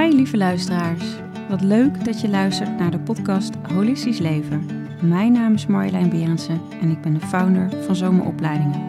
[0.00, 1.04] Hi lieve luisteraars.
[1.48, 4.66] Wat leuk dat je luistert naar de podcast Holistisch Leven.
[5.00, 8.80] Mijn naam is Marjolein Berendsen en ik ben de founder van Zomeropleidingen.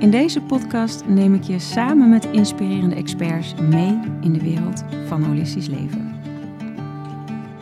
[0.00, 5.22] In deze podcast neem ik je samen met inspirerende experts mee in de wereld van
[5.22, 6.07] holistisch leven.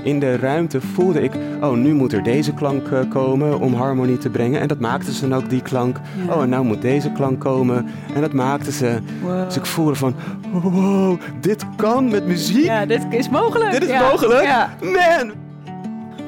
[0.07, 4.19] In de ruimte voelde ik, oh, nu moet er deze klank eh, komen om harmonie
[4.19, 4.61] te brengen.
[4.61, 6.01] En dat maakte ze dan ook, die klank.
[6.27, 6.35] Ja.
[6.35, 7.87] Oh, en nou moet deze klank komen.
[8.15, 8.99] En dat maakte ze.
[9.23, 9.45] Wow.
[9.45, 10.15] Dus ik voelde van,
[10.53, 12.65] wow, dit kan met muziek.
[12.65, 13.71] Ja, dit is mogelijk.
[13.71, 14.11] Dit is Ja.
[14.11, 14.43] mogelijk.
[14.43, 14.71] Ja.
[14.81, 15.33] Man!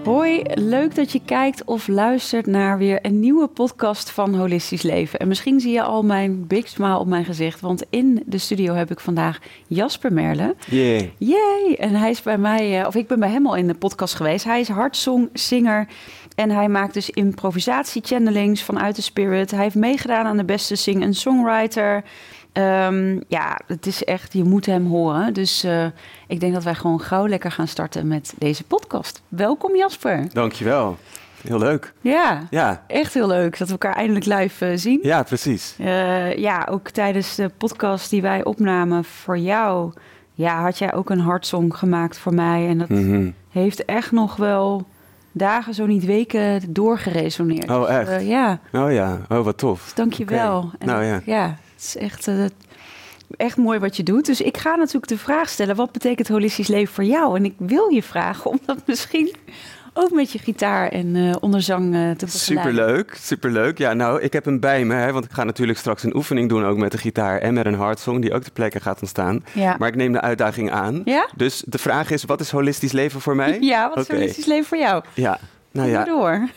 [0.08, 5.18] Hoi, leuk dat je kijkt of luistert naar weer een nieuwe podcast van Holistisch Leven.
[5.18, 8.74] En misschien zie je al mijn big smile op mijn gezicht, want in de studio
[8.74, 10.54] heb ik vandaag Jasper Merle.
[10.66, 11.02] Yeah.
[11.18, 11.74] Yay!
[11.78, 14.14] En hij is bij mij, eh, of ik ben bij hem al in de podcast
[14.14, 14.44] geweest.
[14.44, 15.88] Hij is hartsongzinger
[16.34, 19.50] en hij maakt dus improvisatie-channelings vanuit de spirit.
[19.50, 22.04] Hij heeft meegedaan aan de beste sing- en songwriter.
[22.58, 25.34] Ehm, ja, het is echt, je moet hem horen.
[25.34, 25.86] Dus eh,
[26.26, 29.22] ik denk dat wij gewoon gauw lekker gaan starten met deze podcast.
[29.28, 30.24] Welkom Jasper.
[30.32, 30.96] Dankjewel.
[31.42, 31.92] Heel leuk.
[32.00, 34.98] Ja, Ja, echt heel leuk dat we elkaar eindelijk live eh, zien.
[35.02, 35.74] ja precies.
[35.78, 39.92] Eh, ja, ook tijdens de podcast die wij opnamen voor jou...
[40.32, 42.68] Ja, had jij ook een hartsong gemaakt voor mij.
[42.68, 43.30] En dat Mhm.
[43.50, 44.86] heeft echt nog wel
[45.32, 47.70] dagen, zo niet weken, doorgeresoneerd.
[47.70, 48.26] Oh, Dus, echt?
[48.26, 49.92] ja, Oh ja, oh wat tof.
[49.94, 50.70] dank je wel.
[50.78, 51.20] Nou ja.
[51.24, 52.44] ja, het is echt, eh,
[53.36, 54.26] echt mooi wat je doet.
[54.26, 57.36] Dus ik ga natuurlijk de vraag stellen, wat betekent holistisch leven voor jou?
[57.36, 59.34] En ik wil je vragen om dat misschien
[59.92, 62.72] ook met je gitaar en eh, onderzang eh, te begeleiden.
[62.72, 63.78] Superleuk, superleuk.
[63.78, 66.48] Ja, nou, ik heb hem bij me, hè, want ik ga natuurlijk straks een oefening
[66.48, 69.44] doen ook met de gitaar en met een hartsong die ook ter plekke gaat ontstaan.
[69.52, 69.76] Ja.
[69.78, 71.02] Maar ik neem de uitdaging aan.
[71.04, 71.28] Ja?
[71.36, 73.58] Dus de vraag is, wat is holistisch leven voor mij?
[73.60, 75.04] Ja, wat is holistisch leven voor jou?
[75.14, 75.38] Ja,
[75.72, 76.48] nou ja, door.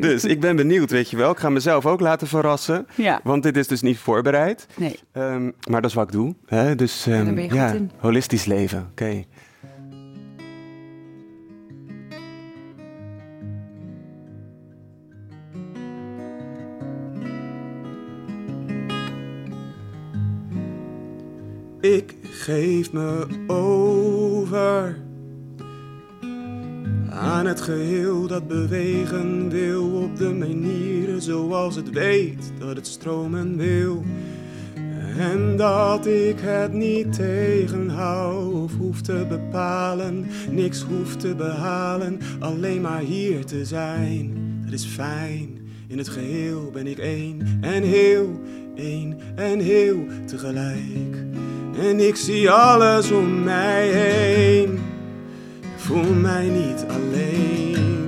[0.08, 1.30] dus ik ben benieuwd, weet je wel.
[1.30, 4.66] Ik ga mezelf ook laten verrassen, Ja, want dit is dus niet voorbereid.
[4.76, 4.98] nee.
[5.12, 6.34] Ehm, maar dat is wat ik doe.
[6.46, 6.74] Hè?
[6.74, 7.90] Dus ehm, daar ben je goed ja, in.
[7.98, 9.24] holistisch leven, oké.
[21.80, 24.98] Ik geef me over
[27.18, 33.56] aan het geheel dat bewegen wil op de manieren zoals het weet dat het stromen
[33.56, 34.04] wil.
[35.18, 42.80] En dat ik het niet tegenhoud of hoef te bepalen, niks hoef te behalen, alleen
[42.80, 44.36] maar hier te zijn.
[44.64, 48.40] Dat is fijn, in het geheel ben ik één en heel,
[48.76, 51.24] één en heel tegelijk.
[51.80, 54.78] En ik zie alles om mij heen,
[55.78, 57.98] voel mij niet alleen.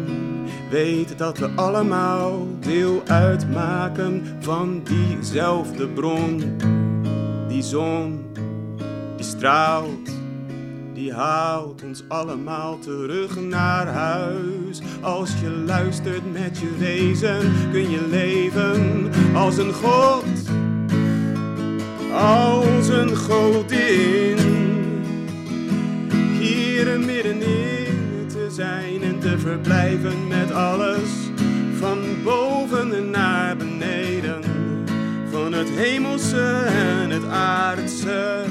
[0.70, 6.56] Weet dat we allemaal deel uitmaken van diezelfde bron.
[7.48, 8.26] Die zon,
[9.16, 10.10] die straalt,
[10.92, 14.80] die haalt ons allemaal terug naar huis.
[15.00, 20.24] Als je luistert met je wezen, kun je leven als een god.
[22.12, 24.39] Als een godin.
[26.98, 31.10] Middenin te zijn en te verblijven met alles.
[31.78, 34.42] Van boven naar beneden.
[35.30, 38.44] Van het hemelse en het aardse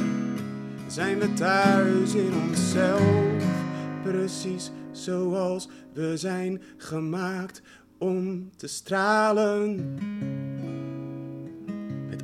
[0.87, 3.43] zijn we thuis in onszelf.
[4.03, 7.61] Precies zoals we zijn gemaakt
[7.97, 9.95] om te stralen.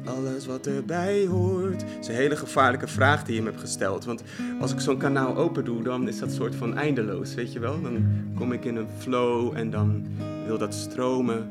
[0.05, 1.81] Alles wat erbij hoort.
[1.81, 4.05] Het is een hele gevaarlijke vraag die je me hebt gesteld.
[4.05, 4.23] Want
[4.59, 7.81] als ik zo'n kanaal open doe, dan is dat soort van eindeloos, weet je wel?
[7.81, 8.05] Dan
[8.35, 10.05] kom ik in een flow en dan
[10.45, 11.47] wil dat stromen.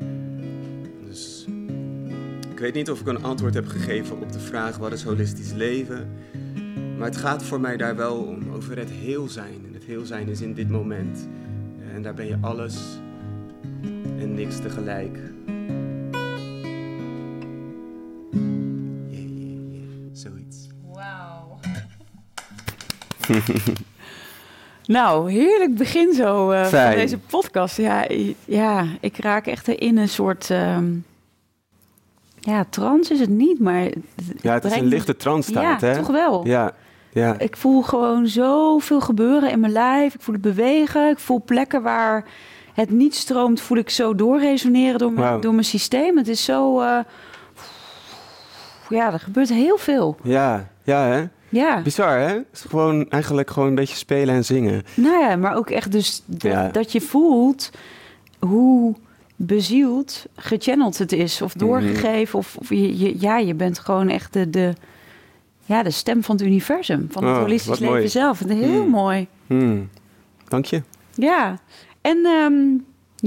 [1.07, 1.45] Dus
[2.51, 5.53] ik weet niet of ik een antwoord heb gegeven op de vraag wat is holistisch
[5.53, 6.09] leven.
[6.97, 9.65] Maar het gaat voor mij daar wel om, over het heel zijn.
[9.67, 11.27] En het heel zijn is in dit moment.
[11.93, 12.99] En daar ben je alles
[14.19, 15.17] en niks tegelijk.
[24.85, 27.77] nou, heerlijk begin zo eh, van deze podcast.
[27.77, 28.05] Ja,
[28.45, 30.49] ja, ik raak echt in een soort...
[30.49, 30.85] ehm,
[32.39, 33.81] ja, trance is het niet, maar...
[33.81, 33.95] het-
[34.41, 35.95] Ja, het is een lichte transstaat, Ja, hè?
[35.97, 36.45] toch wel.
[36.47, 36.71] Ja,
[37.13, 37.39] ja.
[37.39, 40.13] Ik voel gewoon zoveel gebeuren in mijn lijf.
[40.15, 41.09] Ik voel het bewegen.
[41.09, 42.25] Ik voel plekken waar
[42.73, 45.39] het niet stroomt, voel ik zo doorresoneren door, mijn- Wauw.
[45.39, 46.17] door mijn systeem.
[46.17, 46.79] Het is zo...
[46.81, 46.99] eh,
[48.89, 50.17] ja, er gebeurt heel veel.
[50.23, 51.23] Ja, ja, hè?
[51.55, 51.81] Ja.
[51.81, 52.27] Bizar, hè?
[52.27, 54.83] Het is gewoon eigenlijk gewoon een beetje spelen en zingen.
[54.93, 56.67] Nou ja, maar ook echt dus dat, Ja.
[56.69, 57.69] dat je voelt
[58.39, 58.95] hoe
[59.35, 61.41] bezield gechanneld het is.
[61.41, 62.39] Of doorgegeven.
[62.39, 64.73] Of, of je, je- ja, je bent gewoon echt de, de,
[65.65, 68.07] ja, de stem van het universum, van het Oh, holistisch leven mooi.
[68.07, 68.39] zelf.
[68.39, 68.89] Heel Hmm.
[68.89, 69.27] mooi.
[69.47, 69.89] Hmm.
[70.47, 70.81] Dank je.
[71.13, 71.59] Ja,
[72.01, 72.53] en ehm,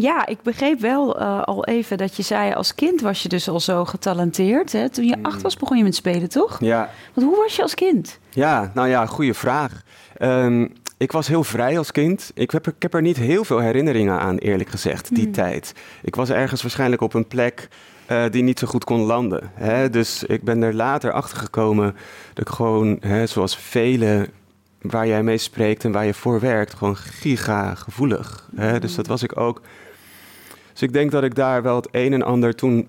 [0.01, 2.53] ja, ik begreep wel eh, al even dat je zei...
[2.53, 4.73] als kind was je dus al zo getalenteerd.
[4.73, 4.89] Hè?
[4.89, 5.25] Toen je Hmm.
[5.25, 6.57] acht was begon je met spelen, toch?
[6.61, 8.19] Ja, Want hoe was je als kind?
[8.31, 9.83] Ja, nou ja, goede vraag.
[10.17, 10.67] Ehm,
[10.97, 12.31] ik was heel vrij als kind.
[12.35, 15.33] Ik heb, er- ik heb er niet heel veel herinneringen aan, eerlijk gezegd, die Hmm.
[15.33, 15.73] tijd.
[16.03, 17.69] Ik was ergens waarschijnlijk op een plek
[18.07, 19.51] eh, die niet zo goed kon landen.
[19.55, 19.91] Hè?
[19.91, 21.97] Dus ik ben er later achter gekomen
[22.35, 24.29] dat ik gewoon, hè, zoals velen
[24.81, 28.49] waar jij mee spreekt en waar je voor werkt, gewoon giga gevoelig.
[28.57, 28.79] Hè?
[28.81, 29.61] Dus dat was ik ook.
[30.79, 32.89] Dus ik denk dat ik daar wel het een en ander toen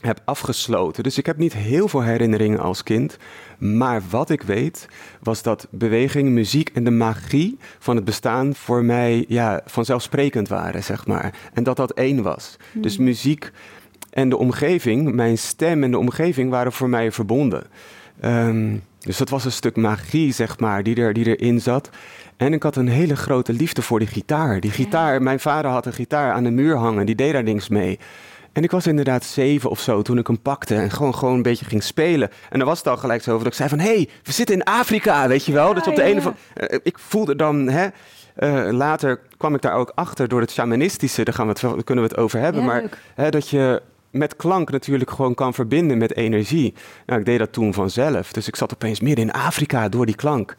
[0.00, 1.02] heb afgesloten.
[1.02, 3.16] Dus ik heb niet heel veel herinneringen als kind.
[3.58, 4.88] Maar wat ik weet,
[5.22, 10.82] was dat beweging, muziek en de magie van het bestaan voor mij ja, vanzelfsprekend waren,
[10.82, 11.34] zeg maar.
[11.52, 12.56] En dat dat één was.
[12.72, 13.50] Dus muziek
[14.10, 17.66] en de omgeving, mijn stem en de omgeving waren voor mij verbonden.
[18.20, 21.90] Ehm, dus dat was een stuk magie, zeg maar, die, er, die erin zat.
[22.36, 24.60] En ik had een hele grote liefde voor die gitaar.
[24.60, 27.68] Die gitaar, mijn vader had een gitaar aan de muur hangen, die deed daar niks
[27.68, 27.98] mee.
[28.52, 31.42] En ik was inderdaad zeven of zo toen ik hem pakte en gewoon, gewoon een
[31.42, 32.30] beetje ging spelen.
[32.50, 33.78] En dan was het al gelijk zo dat ik zei van...
[33.78, 35.68] hé, hey, we zitten in Afrika, weet je wel?
[35.68, 36.34] Ja, dus op de ja, ene van...
[36.54, 37.68] eh, ik voelde dan...
[37.68, 37.88] Hè,
[38.34, 41.24] eh, later kwam ik daar ook achter door het shamanistische.
[41.24, 42.64] Daar, gaan we het, daar kunnen we het over hebben.
[42.64, 42.82] Maar
[43.14, 46.74] hè, dat je met klank natuurlijk gewoon kan verbinden met energie.
[47.06, 48.32] Nou, ik deed dat toen vanzelf.
[48.32, 50.56] Dus ik zat opeens midden in Afrika door die klank.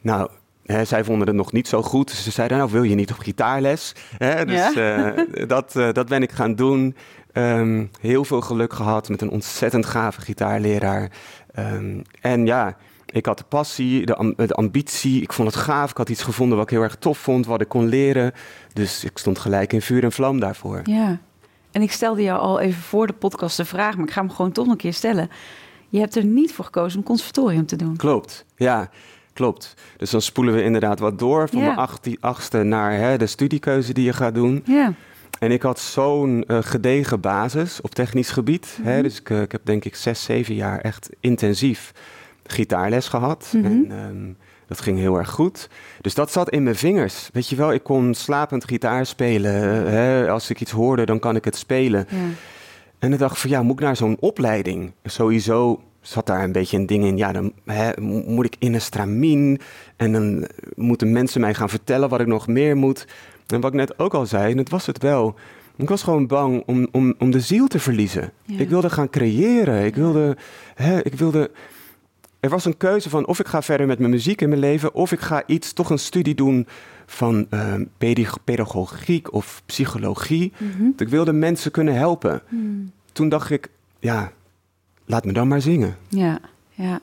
[0.00, 0.30] Nou,
[0.66, 2.08] hè, zij vonden het nog niet zo goed.
[2.08, 3.94] Dus ze zeiden, nou wil je niet op gitaarles?
[4.18, 5.12] Hè, dus Ja.
[5.14, 6.96] eh, dat, eh, dat ben ik gaan doen.
[7.32, 11.10] Ehm, heel veel geluk gehad met een ontzettend gave gitaarleraar.
[11.54, 12.76] Ehm, en ja,
[13.06, 15.22] ik had de passie, de ambitie.
[15.22, 15.90] Ik vond het gaaf.
[15.90, 18.32] Ik had iets gevonden wat ik heel erg tof vond, wat ik kon leren.
[18.72, 20.80] Dus ik stond gelijk in vuur en vlam daarvoor.
[20.84, 21.18] Ja.
[21.70, 23.96] En ik stelde jou al even voor de podcast de vraag...
[23.96, 25.30] maar ik ga hem gewoon toch nog een keer stellen.
[25.88, 27.96] Je hebt er niet voor gekozen om conservatorium te doen.
[27.96, 28.90] Klopt, ja,
[29.32, 29.74] klopt.
[29.96, 31.64] Dus dan spoelen we inderdaad wat door van Ja.
[31.66, 34.62] mijn achtie- achtste naar hè, de studiekeuze die je gaat doen.
[34.66, 34.92] Ja.
[35.38, 38.78] En ik had zo'n eh, gedegen basis op technisch gebied.
[38.82, 39.02] hè, Mhm.
[39.02, 41.92] dus ik, eh, ik heb denk ik zes, zeven jaar echt intensief
[42.46, 43.52] gitaarles gehad.
[43.56, 43.64] Mhm.
[43.64, 44.32] En ehm,
[44.66, 45.68] dat ging heel erg goed.
[46.00, 47.28] Dus dat zat in mijn vingers.
[47.32, 49.84] Weet je wel, ik kon slapend gitaar spelen.
[49.86, 52.06] eh, hè, als ik iets hoorde, dan kan ik het spelen.
[52.98, 54.92] En dan dacht ik van ja, moet ik naar zo'n opleiding?
[55.04, 57.16] Sowieso zat daar een beetje een ding in.
[57.16, 59.60] Ja, dan hè, mo- moet ik in een stramien.
[59.96, 63.06] En dan moeten mensen mij gaan vertellen wat ik nog meer moet.
[63.46, 65.34] En wat ik net ook al zei, en dat was het wel.
[65.76, 68.32] Ik was gewoon bang om, om, om de ziel te verliezen.
[68.44, 68.58] Ja.
[68.58, 69.84] Ik wilde gaan creëren.
[69.84, 70.36] Ik wilde,
[70.74, 71.50] hè, ik wilde.
[72.40, 74.94] Er was een keuze van of ik ga verder met mijn muziek in mijn leven,
[74.94, 76.66] of ik ga iets, toch een studie doen
[77.06, 80.52] van eh, pedag- pedagogiek of psychologie.
[80.58, 80.90] Mhm.
[80.96, 82.92] Ik wilde mensen kunnen helpen Hmm.
[83.12, 83.68] toen dacht ik,
[84.00, 84.32] ja,
[85.04, 85.96] laat me dan maar zingen.
[86.08, 86.40] Ja,
[86.70, 87.00] ja.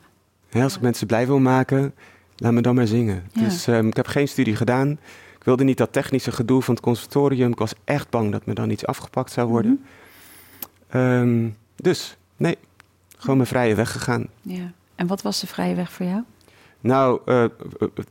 [0.50, 1.94] Hè, als ik mensen blij wil maken,
[2.36, 3.24] laat me dan maar zingen.
[3.34, 4.90] Dus ehm, ik heb geen studie gedaan.
[5.38, 7.52] Ik wilde niet dat technische gedoe van het conservatorium.
[7.52, 9.86] Ik was echt bang dat me dan iets afgepakt zou worden.
[10.90, 12.58] Ehm, dus, nee,
[13.18, 14.28] gewoon mijn vrije weg gegaan.
[14.42, 14.72] ja.
[14.96, 16.24] En wat was de vrije weg voor jou?
[16.82, 17.50] Nou, eh, eh,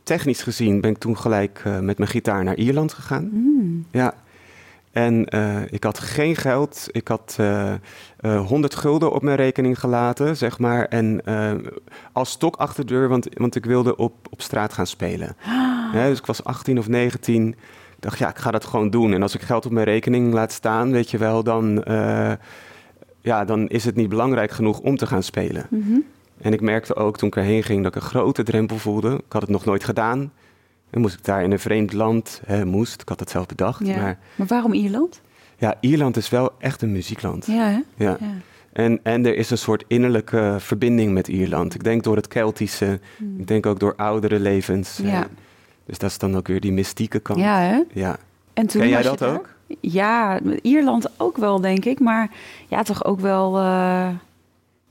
[0.02, 3.28] technisch gezien ben ik toen gelijk eh, met mijn gitaar naar Ierland gegaan.
[3.30, 3.86] Hmm.
[3.90, 4.14] Ja.
[4.92, 6.88] En eh, ik had geen geld.
[6.90, 7.72] Ik had eh,
[8.18, 10.84] eh, 100 gulden op mijn rekening gelaten, zeg maar.
[10.84, 11.52] En eh,
[12.12, 15.36] als stok achter de deur, want, want ik wilde op, op straat gaan spelen.
[15.92, 17.48] Dus ik was 18 of 19.
[17.48, 17.56] Ik
[18.04, 19.12] dacht, ja, ik ga dat gewoon doen.
[19.12, 22.32] En als ik geld op mijn rekening laat staan, weet je wel, dan, eh,
[23.20, 25.66] ja, dan is het niet belangrijk genoeg om te gaan spelen.
[25.70, 25.98] Mhm.
[26.40, 29.14] En ik merkte ook toen ik erheen ging dat ik een grote drempel voelde.
[29.14, 30.32] Ik had het nog nooit gedaan.
[30.90, 33.86] En moest ik daar in een vreemd land, hè, moest, ik had het zelf bedacht.
[33.86, 33.96] Ja.
[34.00, 35.20] Maar Maar waarom Ierland?
[35.56, 37.46] ja, Ierland is wel echt een muziekland.
[37.46, 37.80] Ja, hè?
[38.04, 38.16] Ja.
[38.20, 38.26] Ja.
[38.72, 41.74] En, en er is een soort innerlijke verbinding met Ierland.
[41.74, 43.00] Ik denk door het Keltische,
[43.38, 44.96] ik denk ook door oudere levens.
[44.96, 45.06] Hmm.
[45.08, 45.26] Ja.
[45.86, 47.38] Dus dat is dan ook weer die mystieke kant.
[47.38, 47.82] Ja, hè?
[47.92, 48.16] Ja.
[48.54, 49.48] En toen Ken jij dat ook?
[49.80, 52.00] Ja, Ierland ook wel, denk ik.
[52.00, 52.30] Maar
[52.68, 53.56] ja, toch ook wel...
[53.58, 54.08] eh,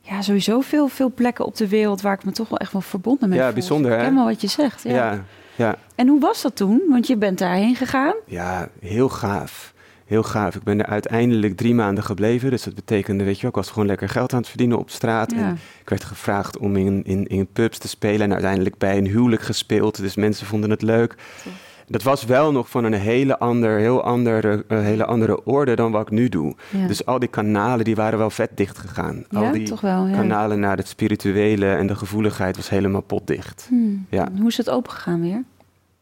[0.02, 2.02] ja, sowieso veel, veel plekken op de wereld...
[2.02, 3.54] waar ik me toch wel echt wel verbonden mee Ja, voel.
[3.54, 4.04] bijzonder, hè?
[4.04, 4.92] ken wel wat je zegt, ja.
[4.92, 5.24] Ja.
[5.56, 6.82] ja, En hoe was dat toen?
[6.90, 8.14] Want je bent daarheen gegaan.
[8.26, 9.74] ja, heel gaaf.
[10.06, 10.56] Heel gaaf.
[10.56, 12.50] Ik ben er uiteindelijk drie maanden gebleven.
[12.50, 14.90] Dus dat betekende, weet je wel, ik was gewoon lekker geld aan het verdienen op
[14.90, 15.32] straat.
[15.32, 15.38] Ja.
[15.38, 18.22] En ik werd gevraagd om in, in, in pubs te spelen.
[18.22, 19.98] En uiteindelijk bij een huwelijk gespeeld.
[20.02, 21.16] Dus mensen vonden het leuk.
[21.44, 21.54] Tof.
[21.88, 25.92] Dat was wel nog van een hele, ander, heel andere, een hele andere orde dan
[25.92, 26.56] wat ik nu doe.
[26.70, 29.24] Ja, Dus al die kanalen die waren wel vet dicht gegaan.
[29.30, 33.66] ja al die toch wel, kanalen naar het spirituele en de gevoeligheid was helemaal potdicht.
[33.70, 34.06] Hmm.
[34.10, 34.28] Ja.
[34.38, 35.44] Hoe is het opengegaan weer?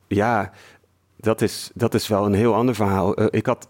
[0.07, 0.51] Ja,
[1.15, 3.15] dat is, dat is wel een heel ander verhaal.
[3.15, 3.65] Eh, ik had.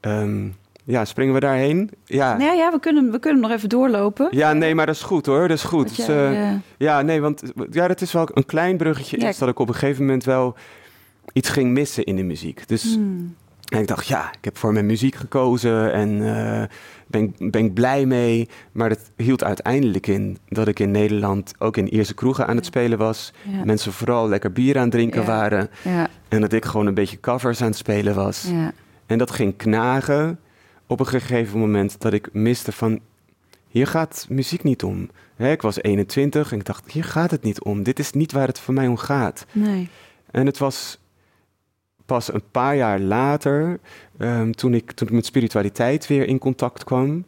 [0.00, 0.48] ehm,
[0.84, 1.90] ja, springen we daarheen?
[2.04, 2.36] Ja.
[2.36, 4.28] Nou ja, we kunnen, we kunnen nog even doorlopen.
[4.30, 5.48] Ja, nee, maar dat is goed hoor.
[5.48, 5.96] Dat is goed.
[5.96, 9.20] Dus, eh, eh, ja, nee, want ja, dat is wel een klein bruggetje.
[9.20, 9.28] Ja.
[9.28, 10.54] Is dat ik op een gegeven moment wel
[11.32, 12.68] iets ging missen in de muziek.
[12.68, 13.34] Dus hmm.
[13.68, 16.62] En ik dacht, ja, ik heb voor mijn muziek gekozen en eh
[17.06, 18.48] ben, ben ik blij mee.
[18.72, 22.64] Maar dat hield uiteindelijk in dat ik in Nederland ook in Ierse kroegen aan het
[22.66, 23.32] spelen was.
[23.42, 23.64] ja.
[23.64, 25.26] Mensen vooral lekker bier aan het drinken Ja.
[25.26, 25.68] waren.
[25.82, 28.46] ja, En dat ik gewoon een beetje covers aan het spelen was.
[28.50, 28.72] ja.
[29.06, 30.38] En dat ging knagen
[30.86, 33.00] op een gegeven moment dat ik miste van...
[33.68, 35.10] Hier gaat muziek niet om.
[35.36, 37.82] Hè, ik was 21 en ik dacht, hier gaat het niet om.
[37.82, 39.46] Dit is niet waar het voor mij om gaat.
[39.52, 39.88] Nee.
[40.30, 40.98] En het was
[42.06, 43.78] pas een paar jaar later,
[44.18, 47.24] ehm, toen, ik, toen ik met spiritualiteit weer in contact kwam,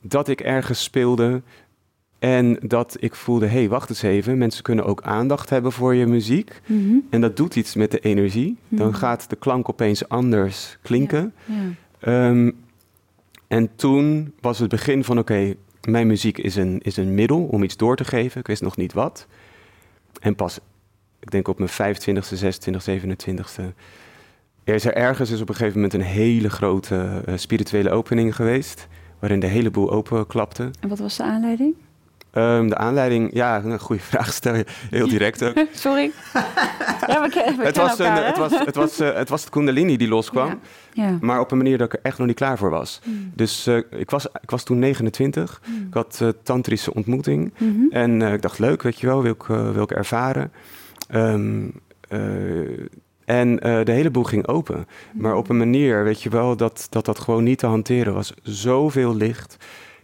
[0.00, 1.42] dat ik ergens speelde
[2.18, 5.94] en dat ik voelde, hé, hey, wacht eens even, mensen kunnen ook aandacht hebben voor
[5.94, 6.60] je muziek.
[6.66, 6.96] Mhm.
[7.10, 8.56] En dat doet iets met de energie.
[8.68, 8.96] Dan Mhm.
[8.96, 11.34] gaat de klank opeens anders klinken.
[11.44, 11.54] Ja.
[12.00, 12.50] Ehm,
[13.46, 15.54] en toen was het begin van, oké,
[15.88, 18.40] mijn muziek is een, is een middel om iets door te geven.
[18.40, 19.26] Ik wist nog niet wat.
[20.20, 20.58] En pas,
[21.18, 23.62] ik denk op mijn 25ste, 26ste, 27ste...
[24.64, 28.36] Er is er ergens is op een gegeven moment een hele grote eh, spirituele opening
[28.36, 28.86] geweest...
[29.18, 30.70] waarin de hele boel openklapte.
[30.80, 31.74] En wat was de aanleiding?
[32.30, 35.54] Ehm, de aanleiding, ja, een goede vraag stel je, heel direct ook.
[35.72, 36.10] Sorry.
[37.06, 38.26] ja, we, ken, we het, was een, elkaar, hè?
[38.26, 40.48] het, was, het, was, eh, het was de kundalini die loskwam...
[40.48, 40.58] Ja.
[40.96, 41.18] Ja.
[41.20, 43.00] Maar op een manier dat ik er echt nog niet klaar voor was.
[43.04, 43.32] Mm.
[43.34, 45.60] Dus eh, ik, was, ik was toen 29.
[45.66, 45.86] Mm.
[45.86, 47.52] Ik had eh tantrische ontmoeting.
[47.58, 47.90] Mhm.
[47.90, 50.52] En eh, ik dacht, leuk, weet je wel, wil ik, eh, wil ik ervaren.
[51.08, 51.68] Ehm,
[52.08, 52.20] eh,
[53.24, 54.86] en eh, de hele boel ging open.
[55.14, 58.34] Maar op een manier, weet je wel, dat, dat dat gewoon niet te hanteren was.
[58.42, 59.56] Zoveel licht.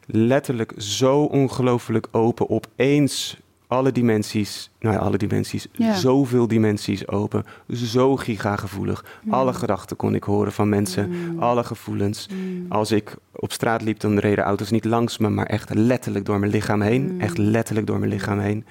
[0.07, 2.51] Letterlijk zo ongelooflijk open.
[2.51, 5.95] Opeens alle dimensies, nou ja, alle dimensies, Ja.
[5.95, 7.45] zoveel dimensies open.
[7.69, 9.05] Zo gigagevoelig.
[9.25, 9.33] Mm.
[9.33, 11.09] Alle gedachten kon ik horen van mensen.
[11.09, 11.39] Mm.
[11.39, 12.29] Alle gevoelens.
[12.33, 12.67] Mm.
[12.69, 16.39] Als ik op straat liep, dan reden auto's niet langs me, maar echt letterlijk door
[16.39, 17.13] mijn lichaam heen.
[17.13, 17.21] Mm.
[17.21, 18.65] Echt letterlijk door mijn lichaam heen.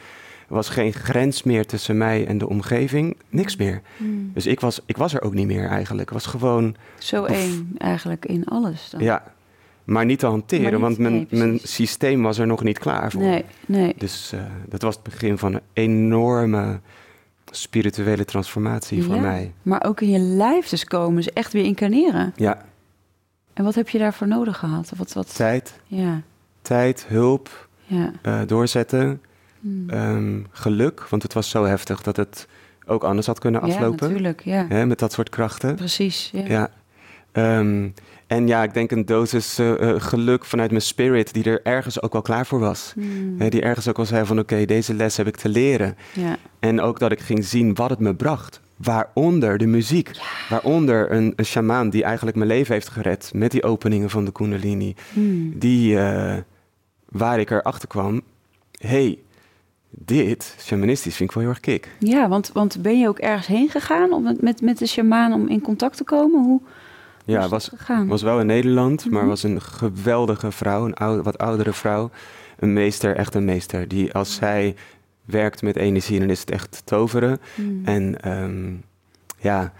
[0.51, 3.17] Was geen grens meer tussen mij en de omgeving.
[3.29, 3.81] Niks meer.
[3.97, 4.31] Mm.
[4.33, 6.09] Dus ik was, ik was er ook niet meer eigenlijk.
[6.09, 9.01] Was gewoon, Zo één eigenlijk in alles dan.
[9.03, 9.23] ja,
[9.83, 13.11] maar niet te hanteren, niet- want mijn, nee, mijn systeem was er nog niet klaar
[13.11, 13.21] voor.
[13.21, 13.93] Nee, nee.
[13.97, 14.39] Dus eh,
[14.69, 16.79] dat was het begin van een enorme
[17.51, 19.53] spirituele transformatie voor mij.
[19.61, 22.33] Maar ook in je lijf dus komen, dus echt weer incarneren.
[22.35, 22.65] Ja,
[23.53, 24.91] En wat heb je daarvoor nodig gehad?
[24.97, 26.21] Wat, wat, tijd, ja,
[26.61, 28.11] tijd, hulp, ja.
[28.21, 29.21] eh, doorzetten.
[29.61, 29.89] Mm.
[29.89, 32.47] Ehm, geluk, want het was zo heftig dat het
[32.85, 34.07] ook anders had kunnen ja, aflopen.
[34.07, 34.41] natuurlijk.
[34.43, 35.75] Ja, hè, met dat soort krachten.
[35.75, 36.29] precies.
[36.33, 36.45] Ja.
[36.47, 36.69] Ja.
[37.31, 37.87] Ehm,
[38.27, 42.01] en ja, ik denk een dosis eh, eh, geluk vanuit mijn spirit, die er ergens
[42.01, 42.93] ook wel klaar voor was.
[42.95, 43.35] Mm.
[43.37, 45.97] Hè, die ergens ook wel zei van oké, deze les heb ik te leren.
[46.13, 46.37] ja.
[46.59, 48.61] En ook dat ik ging zien wat het me bracht.
[48.75, 50.11] Waaronder de muziek.
[50.49, 54.31] Waaronder een, een shamaan die eigenlijk mijn leven heeft gered met die openingen van de
[54.31, 54.95] Kundalini.
[55.13, 55.59] Mm.
[55.59, 56.37] Die, eh,
[57.09, 58.21] waar ik erachter kwam,
[58.79, 59.19] hey,
[59.91, 61.89] dit, shamanistisch, vind ik wel heel erg kick.
[61.99, 65.47] Ja, want, want ben je ook ergens heen gegaan om met, met, de shamaan om
[65.47, 66.43] in contact te komen?
[66.43, 66.61] Hoe
[67.25, 68.07] Ja, was, dat gegaan?
[68.07, 69.29] was wel in Nederland, maar Mhm.
[69.29, 72.09] was een geweldige vrouw, een oude, wat oudere vrouw.
[72.59, 73.87] Een meester, echt een meester.
[73.87, 74.75] Die als zij
[75.25, 77.39] werkt met energie, dan is het echt toveren.
[77.55, 77.85] Mm.
[77.85, 78.73] En ehm,
[79.37, 79.73] ja,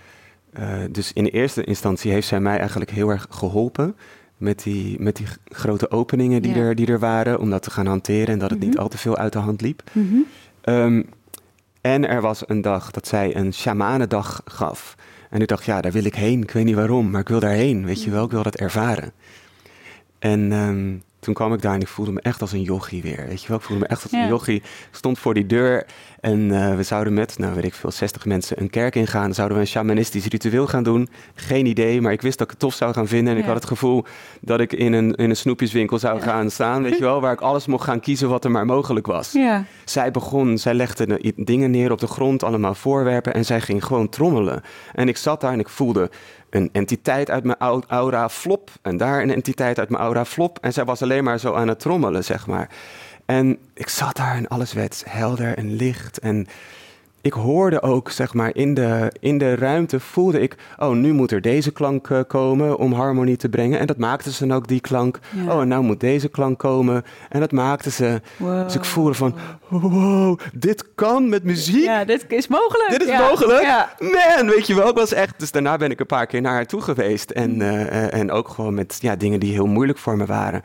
[0.54, 3.96] eh, dus in eerste instantie heeft zij mij eigenlijk heel erg geholpen.
[4.42, 6.60] Met die, met die grote openingen die, Ja.
[6.62, 8.80] er, die er waren, om dat te gaan hanteren en dat het niet Mhm.
[8.82, 9.84] al te veel uit de hand liep.
[9.92, 10.16] Mhm.
[10.62, 11.04] Ehm,
[11.82, 14.96] en er was een dag dat zij een shamanendag gaf.
[15.30, 16.42] En ik dacht, ja, daar wil ik heen.
[16.42, 17.86] Ik weet niet waarom, maar ik wil daarheen.
[17.86, 19.12] Weet je wel, ik wil dat ervaren.
[20.20, 23.26] En ehm, toen kwam ik daar en ik voelde me echt als een yogi weer.
[23.28, 24.22] Weet je wel, ik voelde me echt als Ja.
[24.22, 24.56] een yogi.
[24.56, 25.86] Ik stond voor die deur
[26.20, 29.34] en eh, we zouden met, nou weet ik veel, 60 mensen een kerk ingaan.
[29.34, 31.10] Zouden we een shamanistisch ritueel gaan doen.
[31.36, 33.34] Geen idee, maar ik wist dat ik het tof zou gaan vinden.
[33.34, 34.04] En ik had het gevoel
[34.42, 36.24] dat ik in een, in een snoepjeswinkel zou Ja.
[36.24, 36.84] gaan staan.
[36.84, 39.32] Weet je wel, waar ik alles mocht gaan kiezen wat er maar mogelijk was.
[39.32, 43.34] Ja, Zij begon, zij legde dingen neer op de grond, allemaal voorwerpen.
[43.34, 44.62] En zij ging gewoon trommelen.
[44.94, 46.10] En ik zat daar en ik voelde
[46.52, 48.70] een entiteit uit mijn au- aura flop.
[48.82, 50.58] En daar een entiteit uit mijn aura flop.
[50.62, 52.70] En zij was alleen maar zo aan het trommelen, zeg maar.
[53.26, 56.20] En ik zat daar en alles werd helder en licht.
[56.20, 56.48] En
[57.22, 60.56] ik hoorde ook, zeg maar, in de, in de ruimte voelde ik...
[60.78, 63.80] oh, nu moet er deze klank eh, komen om harmonie te brengen.
[63.80, 65.20] En dat maakte ze dan ook, die klank.
[65.30, 65.54] Ja.
[65.54, 67.04] Oh, en nou moet deze klank komen.
[67.30, 68.22] En dat maakte ze.
[68.38, 68.64] wow.
[68.64, 69.36] Dus ik voelde van,
[69.68, 71.84] wow, dit kan met muziek.
[71.84, 72.90] Ja, dit is mogelijk.
[72.90, 73.30] Dit is Ja.
[73.30, 73.62] mogelijk?
[73.62, 73.94] Ja.
[74.00, 75.34] Man, weet je wel, ik was echt...
[75.38, 77.30] Dus daarna ben ik een paar keer naar haar toe geweest.
[77.30, 80.62] En, eh, eh, en ook gewoon met ja, dingen die heel moeilijk voor me waren.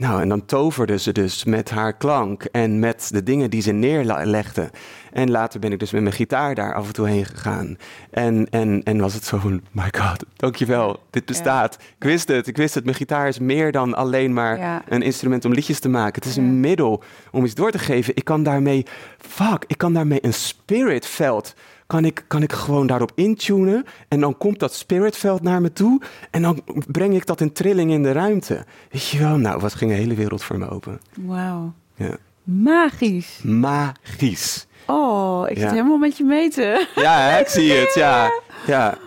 [0.00, 3.72] Nou, en dan toverde ze dus met haar klank en met de dingen die ze
[3.72, 4.70] neerlegde.
[5.12, 7.76] En later ben ik dus met mijn gitaar daar af en toe heen gegaan.
[8.10, 11.74] En, en, en was het zo van, my god, dankjewel, dit bestaat.
[11.74, 12.84] Ik wist het, ik wist het.
[12.84, 14.82] Mijn gitaar is meer dan alleen maar Ja.
[14.88, 16.14] een instrument om liedjes te maken.
[16.22, 16.42] Het is Ja.
[16.42, 18.16] een middel om iets door te geven.
[18.16, 18.86] Ik kan daarmee,
[19.18, 21.54] fuck, ik kan daarmee een spiritveld
[21.90, 23.84] kan ik, kan ik gewoon daarop intunen.
[24.08, 26.00] En dan komt dat spiritveld naar me toe.
[26.30, 28.64] En dan breng ik dat in trilling in de ruimte.
[28.90, 29.36] Weet je wel?
[29.36, 31.00] Nou, wat ging de hele wereld voor me open.
[31.20, 31.72] Wauw.
[31.94, 32.16] Ja.
[32.42, 33.40] Magisch.
[33.42, 34.66] Magisch.
[34.86, 35.62] Oh, ik Ja.
[35.62, 36.86] zit helemaal met je meten.
[36.94, 37.94] Ja, hè, ik zie het.
[37.94, 38.30] Ja,
[38.66, 38.98] ja,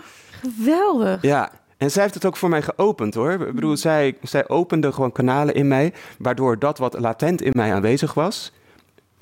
[0.42, 1.22] Geweldig.
[1.22, 1.52] ja.
[1.78, 3.32] En zij heeft het ook voor mij geopend hoor.
[3.32, 5.94] Ik bedoel, zij, zij opende gewoon kanalen in mij.
[6.18, 8.52] Waardoor dat wat latent in mij aanwezig was.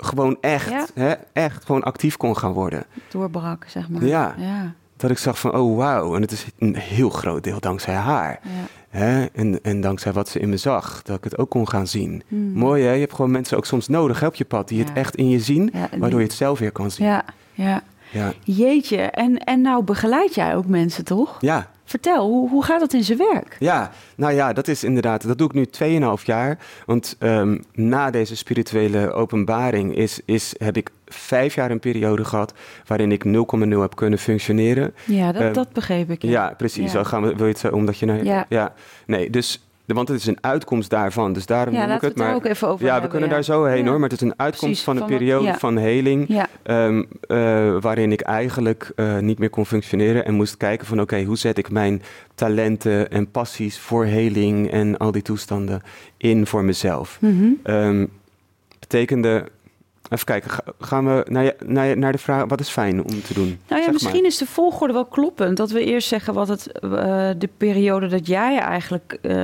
[0.04, 0.86] Gewoon echt, Ja.
[0.94, 2.84] hè, echt gewoon actief kon gaan worden.
[3.10, 4.04] Doorbrak, zeg maar.
[4.04, 4.34] Ja.
[4.38, 4.72] Ja.
[4.96, 6.14] Dat ik zag van, oh wauw.
[6.14, 8.40] En het is een heel groot deel dankzij haar.
[8.42, 8.50] ja.
[8.98, 9.24] Hè?
[9.24, 12.22] En, en dankzij wat ze in me zag, dat ik het ook kon gaan zien.
[12.28, 12.52] Hmm.
[12.52, 14.92] Mooi hè, je hebt gewoon mensen ook soms nodig hè, op je pad, die het
[14.92, 17.06] echt in je zien, waardoor je het zelf weer kan zien.
[17.06, 17.82] Ja, ja.
[18.10, 18.96] Ja, Jeetje.
[18.96, 21.36] En, en nou begeleid jij ook mensen, toch?
[21.40, 23.56] ja, Vertel, hoe, hoe gaat het in zijn werk?
[23.58, 23.90] ja.
[24.16, 26.58] nou ja, dat is inderdaad, dat doe ik nu 2,5 jaar.
[26.86, 32.54] Want ehm, na deze spirituele openbaring is, is, heb ik vijf jaar een periode gehad
[32.86, 34.94] waarin ik 0,0 heb kunnen functioneren.
[35.04, 36.22] Ja, dat, Eh, dat begreep ik.
[36.22, 36.92] Ja, precies.
[36.92, 37.04] Ja.
[37.04, 38.46] Gaan we, wil je het zo, omdat je naar...
[38.48, 38.74] Ja.
[39.06, 42.16] Nee, dus, want het is een uitkomst daarvan, dus daarom Ja, noem ik het.
[42.16, 43.34] Maar ook even over ja, we kunnen ja.
[43.34, 43.90] daar zo heen Ja.
[43.90, 45.58] hoor, maar het is een uitkomst Precies, van een van periode ja.
[45.58, 50.86] van heling, ehm, eh, waarin ik eigenlijk eh, niet meer kon functioneren en moest kijken
[50.86, 52.02] van oké, hoe zet ik mijn
[52.34, 55.82] talenten en passies voor heling en al die toestanden
[56.16, 57.18] in voor mezelf.
[57.20, 57.44] Mhm.
[57.62, 58.06] Ehm,
[58.78, 59.44] betekende,
[60.12, 63.34] even kijken, ga- gaan we naar, naar, naar de vraag, wat is fijn om te
[63.34, 63.58] doen?
[63.68, 64.30] Nou ja, misschien maar.
[64.30, 65.56] is de volgorde wel kloppend.
[65.56, 66.90] Dat we eerst zeggen wat het, eh,
[67.38, 69.36] de periode dat jij eigenlijk eh,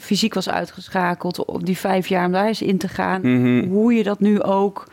[0.00, 3.68] fysiek was uitgeschakeld, op die vijf jaar om daar eens in te gaan, Mhm.
[3.68, 4.86] hoe je dat nu ook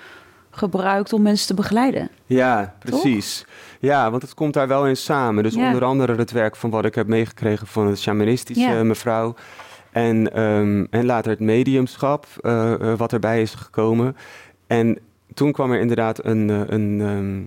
[0.52, 2.10] gebruikt om mensen te begeleiden.
[2.26, 3.46] Ja, precies.
[3.80, 5.44] Ja, want het komt daar wel in samen.
[5.44, 5.66] Dus Ja.
[5.68, 8.84] onder andere het werk van wat ik heb meegekregen van het shamanistische Ja.
[8.84, 9.36] mevrouw.
[9.92, 14.16] En, ehm, en later het mediumschap, eh, wat erbij is gekomen.
[14.68, 14.98] En
[15.34, 17.42] toen kwam er inderdaad een, eh, een, ehm,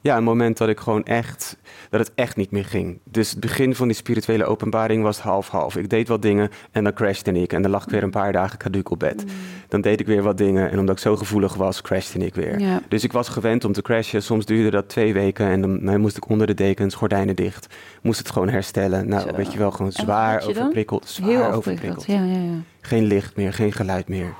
[0.00, 1.56] ja, een moment dat ik gewoon echt,
[1.90, 2.98] dat het echt niet meer ging.
[3.04, 5.76] Dus het begin van die spirituele openbaring was half-half.
[5.76, 7.52] Ik deed wat dingen en dan crashte ik.
[7.52, 9.24] En dan lag ik weer een paar dagen caduc op bed.
[9.68, 12.58] Dan deed ik weer wat dingen en omdat ik zo gevoelig was, crashte ik weer.
[12.60, 12.80] Ja.
[12.88, 14.22] Dus ik was gewend om te crashen.
[14.22, 17.74] Soms duurde dat twee weken en dan nou, moest ik onder de dekens, gordijnen dicht.
[18.02, 19.08] Moest het gewoon herstellen.
[19.08, 19.36] Nou, Zo.
[19.36, 21.08] weet je wel, gewoon zwaar overprikkeld.
[21.08, 21.96] Zwaar Heel overprikkeld.
[21.96, 22.34] overprikkeld.
[22.34, 22.60] Ja, ja, ja.
[22.80, 24.34] Geen licht meer, geen geluid meer.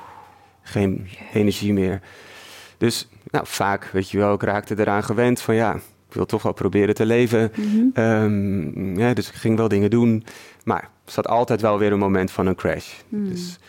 [0.61, 2.01] Geen energie meer.
[2.77, 6.43] Dus nou, vaak, weet je wel, ik raakte eraan gewend van ja, ik wil toch
[6.43, 7.51] wel proberen te leven.
[7.55, 7.85] Mhm.
[7.93, 10.23] Ehm, ja, dus ik ging wel dingen doen.
[10.63, 12.93] Maar er zat altijd wel weer een moment van een crash.
[13.09, 13.29] Hmm.
[13.29, 13.59] Dus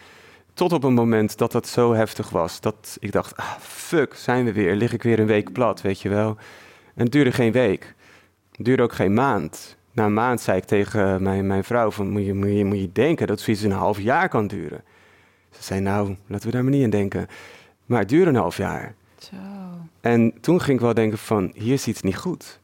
[0.54, 2.60] tot op een moment dat dat zo heftig was.
[2.60, 4.74] Dat ik dacht, ah, fuck, zijn we weer.
[4.74, 6.36] Lig ik weer een week plat, weet je wel.
[6.94, 7.94] En het duurde geen week.
[8.56, 9.76] Het duurde ook geen maand.
[9.92, 12.80] Na een maand zei ik tegen mijn, mijn vrouw van, moet je, moet, je, moet
[12.80, 14.82] je denken dat zoiets een half jaar kan duren.
[15.50, 17.26] Ze zei, nou, laten we daar maar niet in denken.
[17.86, 18.94] Maar het duurde een half jaar.
[19.30, 19.36] Zo.
[20.00, 22.60] En toen ging ik wel denken van, hier is iets niet goed.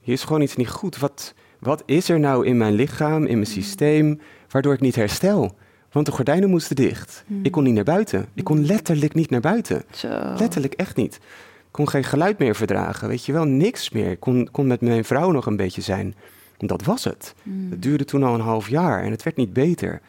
[0.00, 0.98] Hier is gewoon iets niet goed.
[0.98, 5.56] Wat, wat is er nou in mijn lichaam, in mijn systeem, waardoor ik niet herstel?
[5.90, 7.24] Want de gordijnen moesten dicht.
[7.42, 8.26] Ik kon niet naar buiten.
[8.34, 9.82] Ik kon letterlijk niet naar buiten.
[9.90, 10.34] Zo.
[10.38, 11.14] Letterlijk echt niet.
[11.14, 14.10] Ik kon geen geluid meer verdragen, weet je wel, niks meer.
[14.10, 16.14] Ik kon, kon met mijn vrouw nog een beetje zijn.
[16.58, 17.34] En dat was het.
[17.70, 20.00] Het duurde toen al een half jaar en het werd niet beter.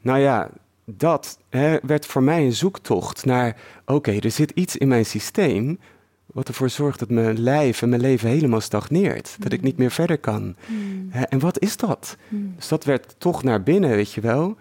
[0.00, 0.50] Nou ja,
[0.96, 3.56] dat hè, werd voor mij een zoektocht naar...
[3.86, 5.78] oké, er zit iets in mijn systeem...
[6.26, 9.36] wat ervoor zorgt dat mijn lijf en mijn leven helemaal stagneert.
[9.38, 10.56] Dat ik niet meer verder kan.
[10.66, 11.06] Hmm.
[11.10, 12.16] Hè, en wat is dat?
[12.28, 12.52] Hmm.
[12.56, 14.56] Dus dat werd toch naar binnen, weet je wel.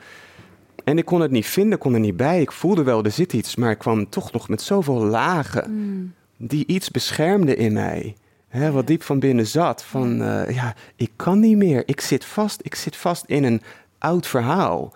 [0.83, 2.41] En ik kon het niet vinden, kon er niet bij.
[2.41, 6.67] Ik voelde wel, er zit iets, maar ik kwam toch nog met zoveel lagen die
[6.67, 8.15] iets beschermde in mij.
[8.47, 9.83] Hè, wat diep van binnen zat.
[9.83, 11.83] Van, eh, ja, ik kan niet meer.
[11.85, 12.59] Ik zit vast.
[12.63, 13.61] Ik zit vast in een
[13.97, 14.93] oud verhaal.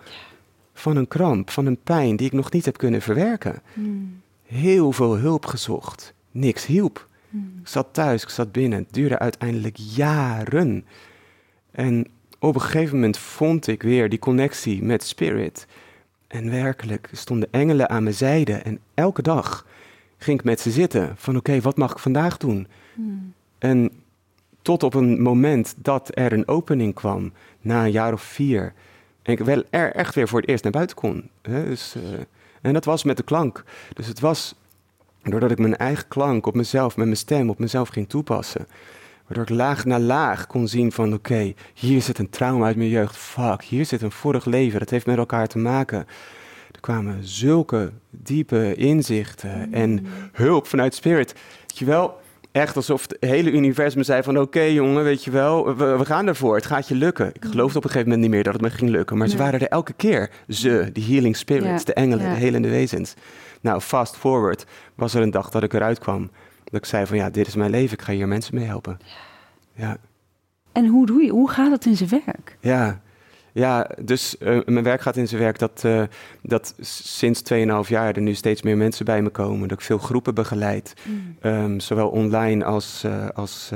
[0.78, 3.62] Van een kramp, van een pijn die ik nog niet heb kunnen verwerken.
[3.72, 4.20] Hmm.
[4.42, 6.14] Heel veel hulp gezocht.
[6.30, 7.08] Niks hielp.
[7.30, 7.58] Hmm.
[7.60, 8.78] Ik zat thuis, ik zat binnen.
[8.78, 10.84] Het duurde uiteindelijk jaren.
[11.70, 12.06] En
[12.38, 15.66] op een gegeven moment vond ik weer die connectie met Spirit.
[16.26, 18.52] En werkelijk stonden engelen aan mijn zijde.
[18.52, 19.66] En elke dag
[20.18, 21.14] ging ik met ze zitten.
[21.16, 22.66] Van oké, wat mag ik vandaag doen?
[22.94, 23.32] Hmm.
[23.58, 23.90] En
[24.62, 28.72] tot op een moment dat er een opening kwam, na een jaar of vier.
[29.26, 31.30] En ik wel er echt weer voor het eerst naar buiten kon.
[31.42, 31.64] Hè?
[31.64, 32.02] Dus, eh,
[32.62, 33.64] en dat was met de klank.
[33.92, 34.54] Dus het was
[35.22, 38.66] doordat ik mijn eigen klank op mezelf, met mijn stem, op mezelf ging toepassen.
[39.26, 42.88] Waardoor ik laag na laag kon zien van oké, hier zit een trauma uit mijn
[42.88, 43.16] jeugd.
[43.16, 44.78] Fuck, hier zit een vorig leven.
[44.78, 46.06] Dat heeft met elkaar te maken.
[46.72, 51.34] er kwamen zulke diepe inzichten en hulp vanuit spirit.
[51.60, 52.20] Weet je wel,
[52.60, 54.38] echt alsof het hele universum zei van...
[54.38, 57.28] oké jongen, weet je wel, we, we gaan ervoor, het gaat je lukken.
[57.32, 59.16] Ik geloofde op een gegeven moment niet meer dat het me ging lukken...
[59.16, 60.30] maar ze waren er elke keer.
[60.48, 62.34] Ze, die healing spirits, Ja, de engelen, ja.
[62.34, 63.14] de helende wezens.
[63.60, 66.30] Nou, fast forward was er een dag dat ik eruit kwam.
[66.64, 68.98] Dat ik zei van ja, dit is mijn leven, ik ga hier mensen mee helpen.
[69.72, 69.96] Ja,
[70.72, 71.30] En hoe doe je?
[71.30, 72.56] Hoe gaat het in zijn werk?
[72.60, 73.00] ja.
[73.56, 76.02] Ja, dus eh, mijn werk gaat in zijn werk dat, eh,
[76.42, 79.68] dat sinds 2,5 jaar er nu steeds meer mensen bij me komen.
[79.68, 80.94] Dat ik veel groepen begeleid.
[81.40, 83.70] Ehm, zowel online als, eh, als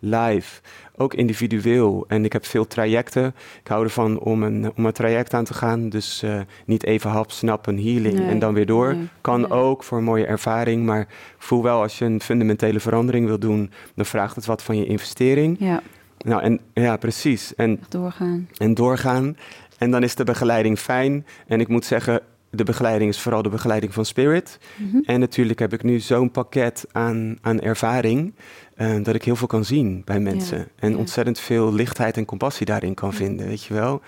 [0.00, 0.60] live.
[0.96, 2.04] Ook individueel.
[2.08, 3.34] En ik heb veel trajecten.
[3.60, 5.88] Ik hou ervan om een, om een traject aan te gaan.
[5.88, 6.24] Dus
[6.66, 8.94] niet even hap, snap, een healing Nee, en dan weer door.
[8.94, 9.50] nee, kan nee.
[9.50, 10.84] ook voor een mooie ervaring.
[10.84, 11.06] Maar
[11.38, 14.86] voel wel als je een fundamentele verandering wil doen, dan vraagt het wat van je
[14.86, 15.56] investering.
[15.58, 15.82] Ja,
[16.24, 17.54] Nou, en ja, precies.
[17.54, 18.48] En doorgaan.
[18.56, 19.36] en doorgaan.
[19.78, 21.26] En dan is de begeleiding fijn.
[21.46, 24.58] En ik moet zeggen, de begeleiding is vooral de begeleiding van Spirit.
[24.76, 24.98] Mhm.
[25.04, 28.34] En natuurlijk heb ik nu zo'n pakket aan, aan ervaring.
[28.74, 30.68] eh, dat ik heel veel kan zien bij mensen.
[30.76, 30.96] en ja.
[30.96, 34.00] ontzettend veel lichtheid en compassie daarin kan vinden, weet je wel.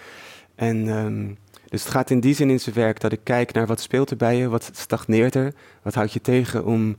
[0.54, 1.26] En ehm,
[1.68, 4.10] dus het gaat in die zin in zijn werk dat ik kijk naar wat speelt
[4.10, 5.52] er bij je, wat stagneert er,
[5.82, 6.96] wat houdt je tegen om,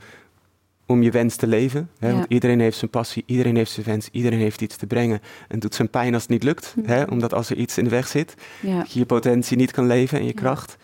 [0.87, 1.89] om je wens te leven.
[1.99, 2.07] Hè?
[2.07, 2.13] Ja.
[2.13, 5.21] Want iedereen heeft zijn passie, iedereen heeft zijn wens, iedereen heeft iets te brengen.
[5.47, 6.73] En doet zijn pijn als het niet lukt.
[6.77, 6.87] Mhm.
[6.91, 7.03] Hè?
[7.03, 10.19] Omdat als er iets in de weg zit, Ja, je je potentie niet kan leven
[10.19, 10.77] en je kracht.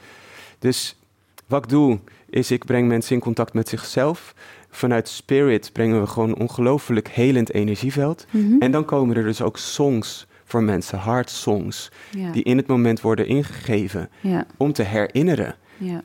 [0.60, 1.00] Dus
[1.48, 4.36] wat ik doe, is ik breng mensen in contact met zichzelf.
[4.70, 8.26] Vanuit Spirit brengen we gewoon een ongelooflijk helend energieveld.
[8.30, 8.56] Mhm.
[8.60, 11.92] En dan komen er dus ook songs voor mensen, hard songs,
[12.32, 14.10] die in het moment worden ingegeven
[14.58, 15.56] om te herinneren.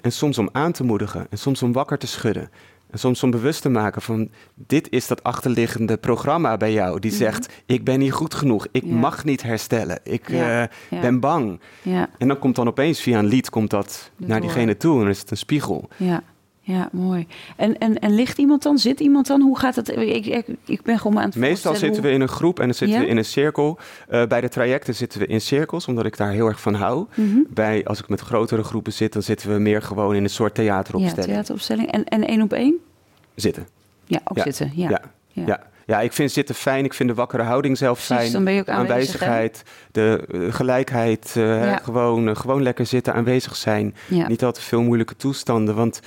[0.01, 2.51] En soms om aan te moedigen en soms om wakker te schudden.
[2.91, 7.11] En soms om bewust te maken van dit is dat achterliggende programma bij jou die
[7.11, 7.21] Mhm.
[7.21, 8.95] zegt ik ben niet goed genoeg, ik Ja.
[8.95, 11.01] mag niet herstellen, ik Ja, eh, ja.
[11.01, 11.61] ben bang.
[11.83, 15.01] Ja, En dan komt dan opeens via een lied komt dat naar diegene toe en
[15.01, 15.89] dan is het een spiegel.
[15.97, 16.23] ja,
[16.69, 17.27] ja, mooi.
[17.57, 18.79] En, en, en ligt iemand dan?
[18.79, 19.41] Zit iemand dan?
[19.41, 19.89] Hoe gaat het?
[19.89, 22.75] Ik, ik, ik ben gewoon aan het Meestal zitten we in een groep en dan
[22.75, 23.05] zitten Ja?
[23.05, 23.79] we in een cirkel.
[24.09, 27.07] Eh, bij de trajecten zitten we in cirkels, omdat ik daar heel erg van hou.
[27.15, 27.39] Mhm.
[27.49, 30.57] Bij, als ik met grotere groepen zit, dan zitten we meer gewoon in een soort
[30.57, 31.33] Ja, theateropstelling.
[31.33, 31.91] theateropstelling.
[31.91, 32.75] En, en één op één?
[33.35, 33.67] Zitten.
[34.05, 34.43] Ja, ook Ja.
[34.43, 34.73] zitten.
[34.75, 34.89] Ja.
[34.89, 35.01] Ja.
[35.47, 35.61] Ja.
[35.87, 36.01] Ja.
[36.01, 36.85] ik vind zitten fijn.
[36.85, 38.33] Ik vind de wakkere houding zelf Precies, fijn.
[38.33, 38.69] dan ben je ook?
[38.69, 41.77] Aanwezigheid, de eh, gelijkheid, eh, Ja.
[41.77, 43.95] gewoon, gewoon lekker zitten, aanwezig zijn.
[44.09, 44.29] Ja.
[44.29, 45.75] Niet altijd veel moeilijke toestanden.
[45.75, 46.01] Want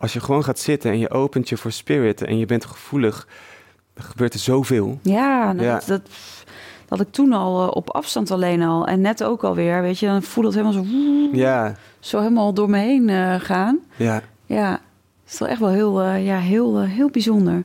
[0.00, 3.26] als je gewoon gaat zitten en je opent je voor spirit en je bent gevoelig,
[3.94, 4.98] dan gebeurt er zoveel.
[5.02, 5.74] Ja, nou, Ja.
[5.74, 6.02] Dat, dat,
[6.88, 8.86] dat had ik toen al eh, op afstand alleen al.
[8.86, 10.06] En net ook alweer, weet je.
[10.06, 10.84] Dan voel het helemaal zo,
[11.32, 13.78] Ja, zo helemaal door me heen eh, gaan.
[13.96, 14.22] ja.
[14.46, 17.62] Ja, het is toch echt wel heel, eh, ja, heel, heel bijzonder.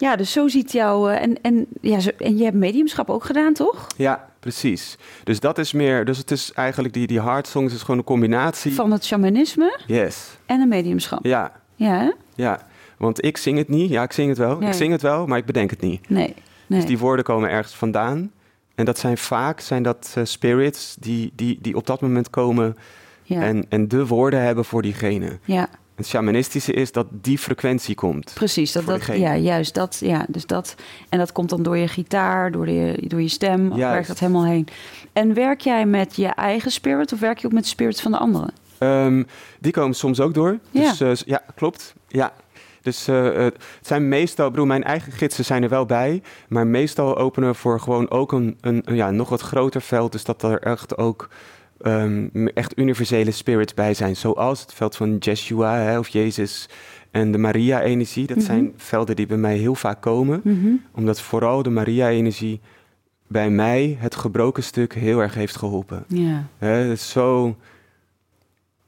[0.00, 1.12] Ja, dus zo ziet jou...
[1.12, 3.86] eh, en, en, ja, zo, en je hebt mediumschap ook gedaan, toch?
[3.96, 4.96] Ja, precies.
[5.24, 8.04] Dus dat is meer, dus het is eigenlijk die, die hard songs is gewoon een
[8.04, 8.74] combinatie.
[8.74, 10.28] Van het shamanisme Yes.
[10.46, 11.24] en een mediumschap.
[11.24, 12.10] Ja, Ja, hè?
[12.34, 12.66] ja.
[12.96, 13.90] Want ik zing het niet.
[13.90, 14.58] Ja, ik zing het wel.
[14.58, 14.68] Nee.
[14.68, 16.08] Ik zing het wel, maar ik bedenk het niet.
[16.08, 16.34] Nee,
[16.66, 16.78] nee.
[16.78, 18.30] Dus die woorden komen ergens vandaan.
[18.74, 22.76] En dat zijn vaak zijn dat eh, spirits die, die, die op dat moment komen
[23.22, 23.40] ja.
[23.42, 25.38] en, en de woorden hebben voor diegene.
[25.44, 28.32] ja, Het shamanistische is dat die frequentie komt.
[28.34, 28.72] precies.
[28.72, 29.98] Dat, dat, ja, juist dat.
[30.00, 30.74] Ja, dus dat.
[31.08, 33.74] En dat komt dan door je gitaar, door, de, door je stem.
[33.76, 34.66] Werkt dat helemaal heen.
[35.12, 38.12] En werk jij met je eigen spirit of werk je ook met de spirits van
[38.12, 38.50] de anderen?
[38.78, 39.22] Ehm,
[39.60, 40.58] die komen soms ook door.
[40.70, 40.90] Ja.
[40.90, 41.94] Dus eh, ja, klopt.
[42.08, 42.32] Ja.
[42.82, 46.22] Dus eh, eh, het zijn meestal, bedoel, mijn eigen gidsen zijn er wel bij.
[46.48, 50.12] Maar meestal openen we voor gewoon ook een, een, een, ja, nog wat groter veld.
[50.12, 51.28] Dus dat er echt ook
[51.80, 54.16] ehm, echt universele spirits bij zijn.
[54.16, 56.68] Zoals het veld van Jeshua hè, of Jezus
[57.10, 58.26] en de Maria-energie.
[58.26, 58.46] Dat Mhm.
[58.46, 60.40] zijn velden die bij mij heel vaak komen.
[60.44, 60.68] Mhm.
[60.94, 62.60] Omdat vooral de Maria-energie
[63.26, 66.04] bij mij het gebroken stuk heel erg heeft geholpen.
[66.08, 67.56] Ja, Hè, het is zo,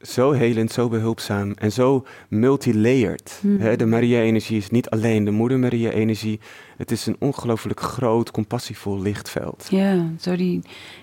[0.01, 3.43] zo helend, zo behulpzaam en zo multilayered.
[3.59, 6.41] Hè, de Maria-energie is niet alleen de Moeder Maria-energie.
[6.77, 9.67] Het is een ongelooflijk groot, compassievol lichtveld.
[9.71, 10.07] ja.
[10.21, 10.63] Zo die,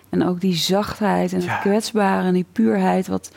[0.09, 1.47] en ook die zachtheid en Ja.
[1.51, 3.07] het kwetsbare en die puurheid.
[3.07, 3.31] Wat,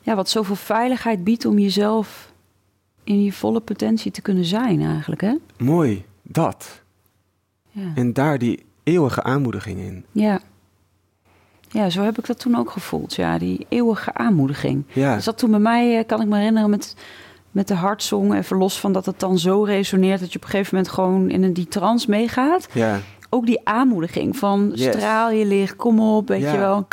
[0.00, 2.32] ja, wat zoveel veiligheid biedt om jezelf
[3.04, 5.34] in je volle potentie te kunnen zijn eigenlijk, hè?
[5.58, 6.82] Mooi, dat.
[7.70, 7.92] Ja.
[7.94, 10.04] En daar die eeuwige aanmoediging in.
[10.12, 10.40] Ja.
[11.72, 13.14] Ja, zo heb ik dat toen ook gevoeld.
[13.14, 14.84] Ja, die eeuwige aanmoediging.
[14.92, 16.96] Ja, Dus dat toen bij mij, eh, kan ik me herinneren, met,
[17.50, 18.34] met de hartsong...
[18.34, 20.20] even los van dat het dan zo resoneert...
[20.20, 22.68] dat je op een gegeven moment gewoon in een, die trance meegaat.
[22.72, 22.98] ja.
[23.34, 24.96] Ook die aanmoediging van Yes.
[24.96, 26.52] straal je licht, kom op, weet Ja.
[26.52, 26.86] je wel.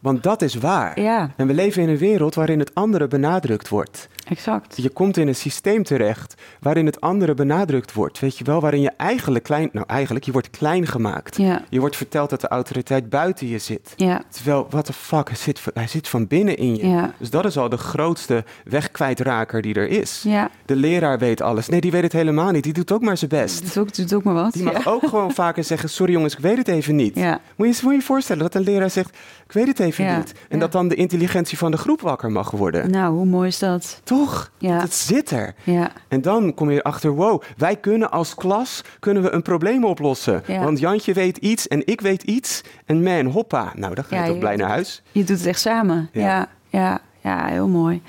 [0.00, 1.00] Want dat is waar.
[1.00, 4.08] Ja, En we leven in een wereld waarin het andere benadrukt wordt.
[4.30, 4.76] Exact.
[4.76, 8.18] Je komt in een systeem terecht waarin het andere benadrukt wordt.
[8.18, 11.36] Weet je wel, waarin je eigenlijk klein, nou eigenlijk, je wordt klein gemaakt.
[11.36, 13.92] Ja, Je wordt verteld dat de autoriteit buiten je zit.
[13.96, 16.88] ja, Terwijl, what the fuck, hij zit, hij zit van binnen in je.
[16.88, 20.20] ja, Dus dat is al de grootste wegkwijtraker die er is.
[20.24, 20.50] ja.
[20.64, 21.68] De leraar weet alles.
[21.68, 22.64] Nee, die weet het helemaal niet.
[22.64, 23.62] Die doet ook maar zijn best.
[23.62, 24.52] Doet ook, doet ook maar wat.
[24.52, 27.14] Die mag ook gewoon vaker zeggen: Sorry jongens, ik weet het even niet.
[27.56, 29.16] Moet, je, moet je voorstellen dat een leraar zegt:
[29.46, 30.32] Ik weet het even niet.
[30.48, 32.90] En dat dan de intelligentie van de groep wakker mag worden.
[32.90, 34.00] nou, hoe mooi is dat?
[34.04, 34.19] Toch?
[34.58, 35.54] Ja, Dat zit er.
[35.64, 39.84] ja, En dan kom je erachter: Wow, wij kunnen als klas kunnen we een probleem
[39.84, 40.42] oplossen.
[40.46, 40.64] Ja.
[40.64, 42.60] Want Jantje weet iets en ik weet iets.
[42.86, 43.72] En man, hoppa.
[43.74, 45.02] Nou, dan ga je toch blij naar huis.
[45.12, 46.08] je doet het echt samen.
[46.12, 46.48] Ja.
[46.68, 48.02] Ja, ja, heel mooi.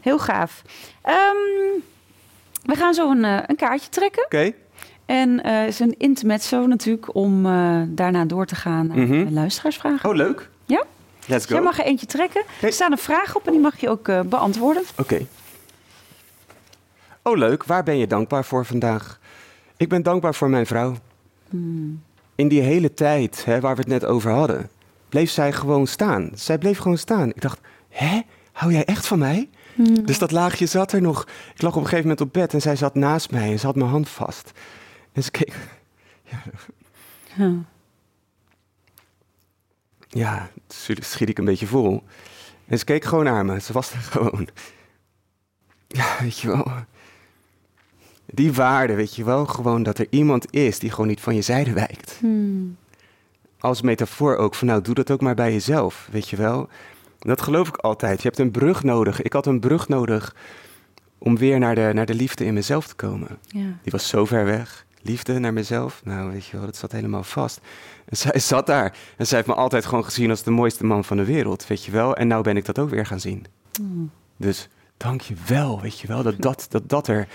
[0.00, 0.62] Heel gaaf.
[1.02, 1.16] Ehm,
[2.64, 4.24] we gaan zo een, eh, een kaartje trekken.
[4.24, 4.52] Oké?
[5.06, 10.08] En eh, is een intermezzo natuurlijk om eh, daarna door te gaan naar de luisteraarsvragen.
[10.10, 10.48] Oh, leuk.
[10.66, 10.84] Ja?
[11.26, 11.54] Let's go.
[11.54, 12.42] Jij mag er eentje trekken.
[12.60, 14.82] Er staan een vraag op en die mag je ook beantwoorden.
[14.98, 15.26] Oké.
[17.28, 17.64] Oh, leuk.
[17.64, 19.18] Waar ben je dankbaar voor vandaag?
[19.76, 20.96] Ik ben dankbaar voor mijn vrouw.
[21.48, 22.02] Hmm.
[22.34, 24.70] In die hele tijd hè, waar we het net over hadden,
[25.08, 26.30] bleef zij gewoon staan.
[26.34, 27.28] Zij bleef gewoon staan.
[27.28, 28.20] Ik dacht, hè?
[28.52, 29.48] Hou jij echt van mij?
[29.74, 30.06] Hmm.
[30.06, 31.26] Dus dat laagje zat er nog.
[31.54, 33.66] Ik lag op een gegeven moment op bed en zij zat naast mij en ze
[33.66, 34.52] had mijn hand vast.
[35.12, 35.54] En ze keek.
[37.34, 37.52] Ja.
[40.08, 42.02] Ja, natuurlijk schiet ik een beetje vol.
[42.66, 43.60] En ze keek gewoon naar me.
[43.60, 44.48] Ze was er gewoon.
[45.86, 46.66] Ja, weet je wel.
[48.32, 49.46] Die waarde, weet je wel.
[49.46, 52.16] Gewoon dat er iemand is die gewoon niet van je zijde wijkt.
[52.20, 52.76] Hmm.
[53.60, 56.68] Als metafoor ook van nou, doe dat ook maar bij jezelf, weet je wel.
[57.18, 58.22] Dat geloof ik altijd.
[58.22, 59.22] Je hebt een brug nodig.
[59.22, 60.34] Ik had een brug nodig
[61.18, 63.38] om weer naar de, naar de liefde in mezelf te komen.
[63.46, 63.60] Ja.
[63.82, 64.86] Die was zo ver weg.
[65.02, 67.60] Liefde naar mezelf, nou weet je wel, dat zat helemaal vast.
[68.04, 68.96] En zij zat daar.
[69.16, 71.84] En zij heeft me altijd gewoon gezien als de mooiste man van de wereld, weet
[71.84, 72.16] je wel.
[72.16, 73.46] En nou ben ik dat ook weer gaan zien.
[73.72, 74.10] Hmm.
[74.36, 77.28] Dus dank je wel, weet je wel, dat dat, dat, dat er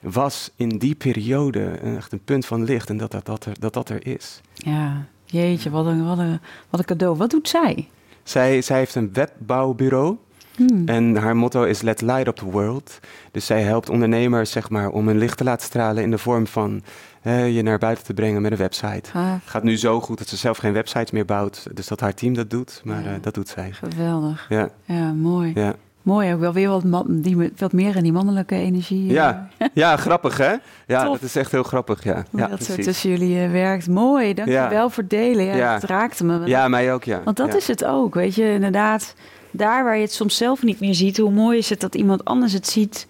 [0.00, 1.64] was in die periode.
[1.70, 4.40] Echt een punt van licht en dat dat, dat, er, dat, dat er is.
[4.54, 7.16] ja, jeetje, wat een, wat, een, wat een cadeau.
[7.16, 7.88] Wat doet zij?
[8.22, 10.16] Zij, zij heeft een webbouwbureau.
[10.56, 10.82] Hmm.
[10.88, 12.98] En haar motto is Let Light Up the World.
[13.32, 16.46] Dus zij helpt ondernemers zeg maar, om hun licht te laten stralen in de vorm
[16.46, 16.82] van
[17.24, 19.18] je naar buiten te brengen met een website.
[19.18, 21.66] Het gaat nu zo goed dat ze zelf geen websites meer bouwt.
[21.74, 23.08] Dus dat haar team dat doet, maar Ja.
[23.14, 23.72] eh, dat doet zij.
[23.72, 24.46] geweldig.
[24.48, 25.52] Ja, Ja, mooi.
[25.54, 25.74] ja.
[26.02, 29.08] Mooi, ook wel weer wat, die, wat meer in die mannelijke energie.
[29.08, 30.54] eh, Ja, ja grappig hè?
[30.86, 32.24] Ja, dat is echt heel grappig, ja.
[32.30, 32.84] Hoe ja, dat zo precies.
[32.84, 33.88] tussen jullie eh, werkt.
[33.88, 34.88] Mooi, dankjewel Ja.
[34.88, 35.44] voor het delen.
[35.44, 35.74] Ja, Ja.
[35.74, 36.46] Het raakte me.
[36.46, 37.20] Ja, mij ook, ja.
[37.24, 37.56] Want dat ja.
[37.56, 38.52] is het ook, weet je.
[38.52, 39.14] Inderdaad,
[39.50, 41.16] daar waar je het soms zelf niet meer ziet...
[41.18, 43.06] hoe mooi is het dat iemand anders het ziet...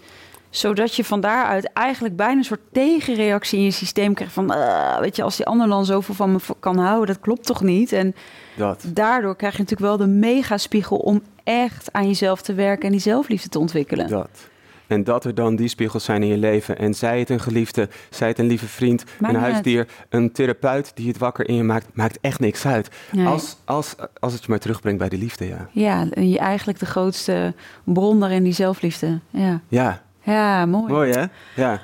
[0.51, 4.33] zodat je van daaruit eigenlijk bijna een soort tegenreactie in je systeem krijgt...
[4.35, 7.47] van, "Ah, weet je, als die ander dan zoveel van me kan houden, dat klopt
[7.47, 7.93] toch niet?
[7.93, 8.15] En
[8.61, 8.85] Dat.
[8.89, 10.97] daardoor krijg je natuurlijk wel de megaspiegel...
[10.97, 14.09] om echt aan jezelf te werken en die zelfliefde te ontwikkelen.
[14.09, 14.49] Dat.
[14.87, 16.79] En dat er dan die spiegels zijn in je leven.
[16.79, 19.37] En zij het een geliefde, zij het een lieve vriend, een uit.
[19.37, 22.89] huisdier, een therapeut die het wakker in je maakt, maakt echt niks uit.
[23.13, 23.27] Nee.
[23.27, 25.69] Als, als, als het je maar terugbrengt bij de liefde, ja.
[25.73, 29.21] Ja, en je eigenlijk de grootste bron daarin, die zelfliefde.
[29.31, 30.93] Ja, Ja, ja mooi.
[30.93, 31.25] mooi hè?
[31.57, 31.81] Ja.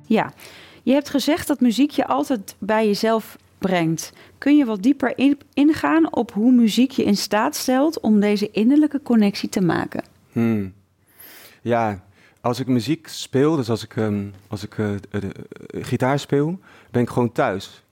[0.06, 0.32] Ja,
[0.82, 4.12] je hebt gezegd dat muziek je altijd bij jezelf brengt.
[4.38, 8.50] Kun je wat dieper in- ingaan op hoe muziek je in staat stelt om deze
[8.50, 10.04] innerlijke connectie te maken?
[10.32, 10.72] Hmm.
[11.62, 12.02] Ja,
[12.42, 15.00] als ik muziek speel, dus als ik, ehm, als ik eh, eh,
[15.70, 16.58] gitaar speel,
[16.90, 17.82] ben ik gewoon thuis.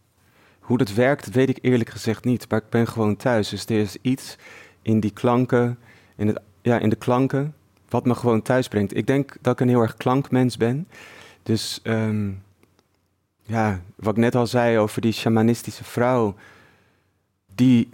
[0.60, 3.48] Hoe dat werkt, weet ik eerlijk gezegd niet, maar ik ben gewoon thuis.
[3.48, 4.36] Dus er is iets
[4.82, 5.78] in die klanken,
[6.16, 7.54] in, het, ja, in de klanken,
[7.88, 8.96] wat me gewoon thuis brengt.
[8.96, 10.88] Ik denk dat ik een heel erg klankmens ben.
[11.42, 12.30] Dus ehm,
[13.42, 16.34] ja, wat ik net al zei over die shamanistische vrouw,
[17.54, 17.88] die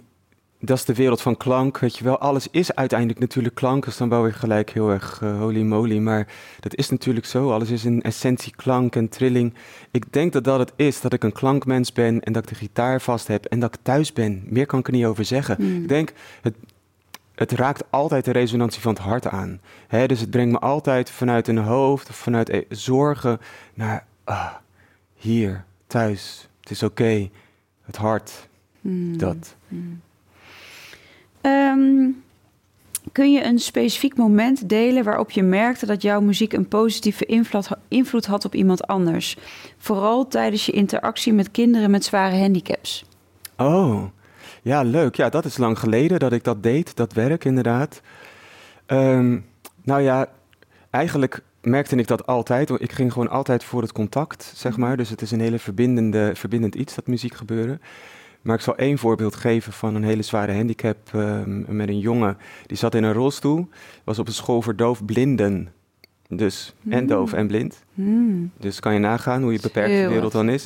[0.59, 2.17] dat is de wereld van klank, weet je wel.
[2.17, 3.85] Alles is uiteindelijk natuurlijk klank.
[3.85, 5.97] Is dan wel weer gelijk heel erg eh, holy moly.
[5.97, 6.27] Maar
[6.59, 7.51] dat is natuurlijk zo.
[7.51, 9.53] Alles is in essentie klank en trilling.
[9.91, 12.55] Ik denk dat dat het is, dat ik een klankmens ben en dat ik de
[12.55, 14.43] gitaar vast heb en dat ik thuis ben.
[14.45, 15.55] Meer kan ik er niet over zeggen.
[15.55, 15.81] Hmm.
[15.81, 16.55] Ik denk, het,
[17.35, 19.59] het raakt altijd de resonantie van het hart aan.
[19.87, 23.39] Hè, dus het brengt me altijd vanuit een hoofd of vanuit e- zorgen
[23.73, 24.53] naar ah,
[25.15, 26.47] hier, thuis.
[26.59, 27.29] Het is oké.
[27.81, 28.47] Het hart.
[28.81, 29.17] Hmm.
[29.17, 29.55] Dat.
[31.47, 32.09] Ehm,
[33.11, 37.25] kun je een specifiek moment delen waarop je merkte dat jouw muziek een positieve
[37.87, 39.37] invloed, had op iemand anders?
[39.77, 43.05] Vooral tijdens je interactie met kinderen met zware handicaps.
[43.57, 44.03] Oh,
[44.61, 45.15] ja, leuk.
[45.15, 48.01] Ja, dat is lang geleden dat ik dat deed, dat werk inderdaad.
[48.85, 49.39] Ehm,
[49.83, 50.27] nou ja,
[50.89, 52.69] eigenlijk merkte ik dat altijd.
[52.69, 54.97] Ik ging gewoon altijd voor het contact, zeg maar.
[54.97, 57.81] Dus het is een hele verbindende, verbindend iets, dat muziek gebeuren.
[58.47, 62.37] Maar ik zal één voorbeeld geven van een hele zware handicap ehm, met een jongen.
[62.65, 63.67] Die zat in een rolstoel,
[64.03, 65.71] was op een school voor doofblinden.
[66.29, 67.07] Dus en Hmm.
[67.07, 67.83] doof en blind.
[67.93, 68.51] Hmm.
[68.57, 70.65] Dus kan je nagaan hoe je beperkt de wereld dan is.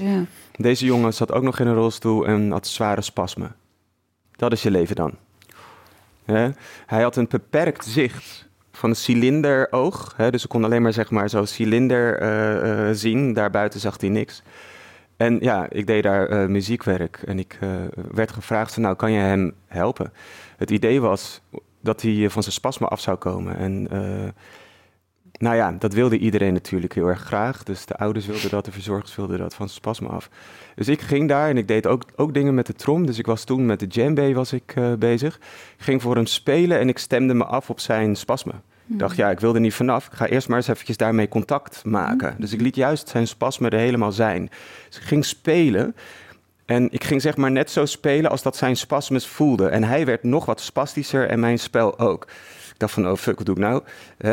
[0.55, 3.55] Deze jongen zat ook nog in een rolstoel en had zware spasmen.
[4.31, 5.13] Dat is je leven dan.
[6.85, 10.13] Hij had een beperkt zicht van een cilinderoog.
[10.17, 10.31] Hè?
[10.31, 13.33] Dus ik kon alleen maar zeg maar zo'n cilinder eh, eh, zien.
[13.33, 14.43] Daarbuiten zag hij niks.
[15.21, 17.69] En ja, ik deed daar eh, muziekwerk en ik eh,
[18.11, 20.13] werd gevraagd van nou, kan je hem helpen?
[20.57, 21.41] Het idee was
[21.81, 23.57] dat hij eh, van zijn spasmen af zou komen.
[23.57, 23.87] En
[25.31, 27.63] nou ja, dat wilde iedereen natuurlijk heel erg graag.
[27.63, 30.29] Dus de ouders wilden dat, de verzorgers wilden dat van zijn spasmen af.
[30.75, 33.05] Dus ik ging daar en ik deed ook, ook dingen met de trom.
[33.05, 35.35] Dus ik was toen met de djembe was ik bezig.
[35.77, 38.61] Ik ging voor hem spelen en ik stemde me af op zijn spasmen.
[38.91, 40.05] Ik dacht, ja, ik wil er niet vanaf.
[40.05, 42.35] Ik ga eerst maar eens eventjes daarmee contact maken.
[42.37, 44.49] Dus ik liet juist zijn spasmen er helemaal zijn.
[44.89, 45.95] Dus ik ging spelen.
[46.65, 49.67] En ik ging zeg maar net zo spelen als dat zijn spasmes voelde.
[49.67, 52.27] En hij werd nog wat spastischer en mijn spel ook.
[52.71, 53.83] Ik dacht van, oh fuck, wat doe ik nou?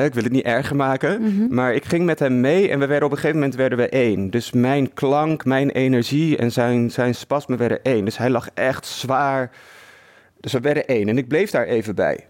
[0.05, 1.23] Ik wil het niet erger maken.
[1.23, 1.55] Mhm.
[1.55, 3.89] Maar ik ging met hem mee en we werden op een gegeven moment werden we
[3.89, 4.31] één.
[4.31, 8.05] Dus mijn klank, mijn energie en zijn, zijn spasme werden één.
[8.05, 9.51] Dus hij lag echt zwaar.
[10.41, 11.09] Dus we werden één.
[11.09, 12.27] En ik bleef daar even bij.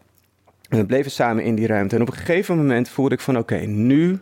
[0.69, 1.97] En we bleven samen in die ruimte.
[1.97, 4.19] En op een gegeven moment voelde ik van oké, nu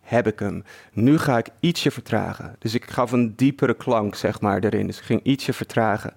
[0.00, 0.64] heb ik hem.
[0.92, 2.56] Nu ga ik ietsje vertragen.
[2.58, 4.86] Dus ik gaf een diepere klank, zeg maar, erin.
[4.86, 6.14] Dus ik ging ietsje vertragen.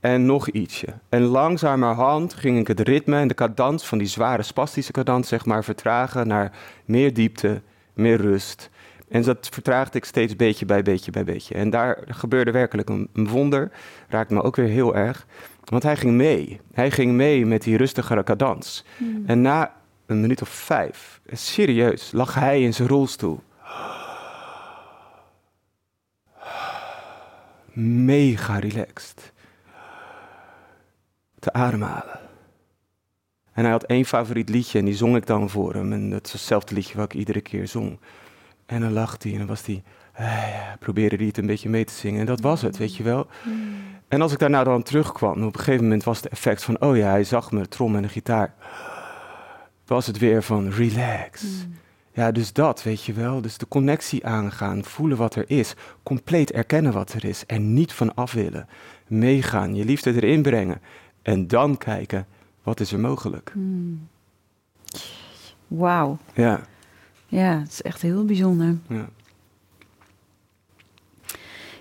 [0.00, 0.86] En nog ietsje.
[1.08, 5.46] En langzamerhand ging ik het ritme en de cadans van die zware spastische cadans, zeg
[5.46, 6.52] maar, vertragen naar
[6.84, 7.62] meer diepte,
[7.94, 8.70] meer rust.
[9.08, 11.54] En dat vertraagde ik steeds beetje bij beetje bij beetje.
[11.54, 13.70] En daar gebeurde werkelijk een, een wonder.
[14.08, 15.26] Raakte me ook weer heel erg.
[15.66, 16.60] Want hij ging mee.
[16.72, 18.84] Hij ging mee met die rustigere cadans.
[19.26, 19.74] En na
[20.06, 23.40] een minuut of vijf, serieus, lag hij in zijn rolstoel.
[27.72, 29.32] Mega relaxed.
[31.38, 32.20] Te ademhalen.
[33.52, 35.92] En hij had één favoriet liedje en die zong ik dan voor hem.
[35.92, 37.98] En dat is hetzelfde liedje wat ik iedere keer zong.
[38.66, 39.82] En dan lacht hij en dan was hij...
[40.12, 42.20] eh, probeerde hij het een beetje mee te zingen.
[42.20, 43.26] En dat was het, weet je wel.
[44.08, 46.80] En als ik daarna dan terugkwam, op een gegeven moment was het effect van...
[46.80, 48.54] oh ja, hij zag me, trom en de gitaar.
[49.86, 51.44] Was het weer van relax.
[52.12, 53.40] Ja, dus dat, weet je wel.
[53.40, 55.74] Dus de connectie aangaan, voelen wat er is.
[56.02, 57.46] Compleet erkennen wat er is.
[57.46, 58.68] En niet van af willen.
[59.06, 60.80] Meegaan, je liefde erin brengen.
[61.22, 62.26] En dan kijken,
[62.62, 63.50] wat is er mogelijk?
[63.52, 64.08] Hmm.
[65.66, 66.18] Wauw.
[66.34, 66.60] Ja,
[67.26, 68.78] Ja, het is echt heel bijzonder.
[68.88, 69.08] ja.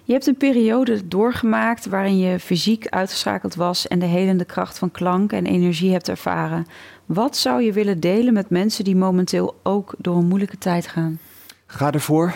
[0.08, 4.92] Je hebt een periode doorgemaakt waarin je fysiek uitgeschakeld was en de helende kracht van
[4.92, 6.66] klank en energie hebt ervaren.
[7.06, 11.20] Wat zou je willen delen met mensen die momenteel ook door een moeilijke tijd gaan?
[11.66, 12.34] Ga ervoor.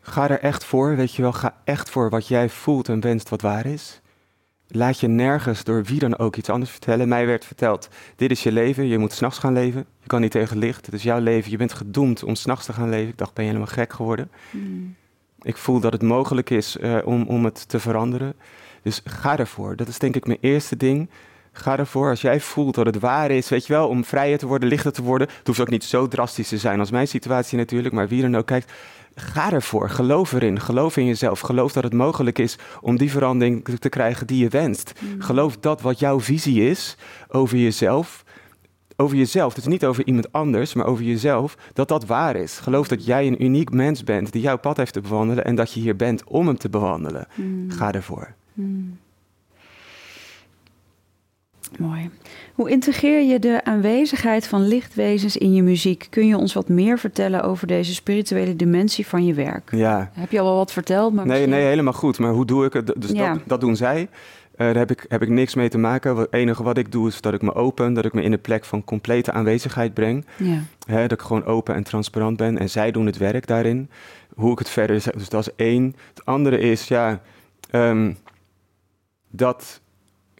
[0.00, 1.32] Ga er echt voor, weet je wel.
[1.32, 4.00] Ga echt voor wat jij voelt en wenst wat waar is.
[4.68, 7.08] Laat je nergens door wie dan ook iets anders vertellen.
[7.08, 9.86] Mij werd verteld, dit is je leven, je moet s'nachts gaan leven.
[10.00, 11.50] Je kan niet tegen licht, het is jouw leven.
[11.50, 13.08] Je bent gedoemd om s'nachts te gaan leven.
[13.08, 14.30] Ik dacht, ben je helemaal gek geworden?
[15.42, 18.34] Ik voel dat het mogelijk is eh, om, om het te veranderen.
[18.82, 19.76] Dus ga ervoor.
[19.76, 21.10] Dat is denk ik mijn eerste ding.
[21.52, 22.08] Ga ervoor.
[22.10, 24.92] Als jij voelt dat het waar is, weet je wel, om vrijer te worden, lichter
[24.92, 25.28] te worden.
[25.38, 28.36] Het hoeft ook niet zo drastisch te zijn als mijn situatie natuurlijk, maar wie dan
[28.36, 28.72] ook kijkt.
[29.14, 29.90] Ga ervoor.
[29.90, 30.60] Geloof erin.
[30.60, 31.40] Geloof in jezelf.
[31.40, 34.92] Geloof dat het mogelijk is om die verandering te- te krijgen die je wenst.
[35.18, 36.96] Geloof dat wat jouw visie is
[37.28, 38.24] over jezelf.
[39.00, 42.58] Over jezelf, dus niet over iemand anders, maar over jezelf, dat dat waar is.
[42.58, 45.72] Geloof dat jij een uniek mens bent die jouw pad heeft te bewandelen en dat
[45.72, 47.26] je hier bent om hem te bewandelen.
[47.68, 48.34] Ga ervoor.
[51.78, 52.10] Mooi.
[52.54, 56.06] Hoe integreer je de aanwezigheid van lichtwezens in je muziek?
[56.10, 59.70] Kun je ons wat meer vertellen over deze spirituele dimensie van je werk?
[59.74, 61.12] Ja, Heb je al wel wat verteld?
[61.14, 62.18] Maar Nee, misschien- nee, helemaal goed.
[62.18, 62.92] Maar hoe doe ik het?
[62.96, 63.32] Dus Ja.
[63.32, 64.08] dat, dat doen zij.
[64.58, 66.16] Eh, daar heb ik, heb ik niks mee te maken.
[66.16, 68.40] Het enige wat ik doe is dat ik me open, dat ik me in een
[68.40, 70.26] plek van complete aanwezigheid breng.
[70.36, 70.62] Ja.
[70.86, 72.58] Hè, dat ik gewoon open en transparant ben.
[72.58, 73.90] En zij doen het werk daarin.
[74.34, 75.14] Hoe ik het verder zeg.
[75.14, 75.96] Dus dat is één.
[76.08, 77.20] Het andere is, ja,
[77.70, 78.12] ehm,
[79.30, 79.80] dat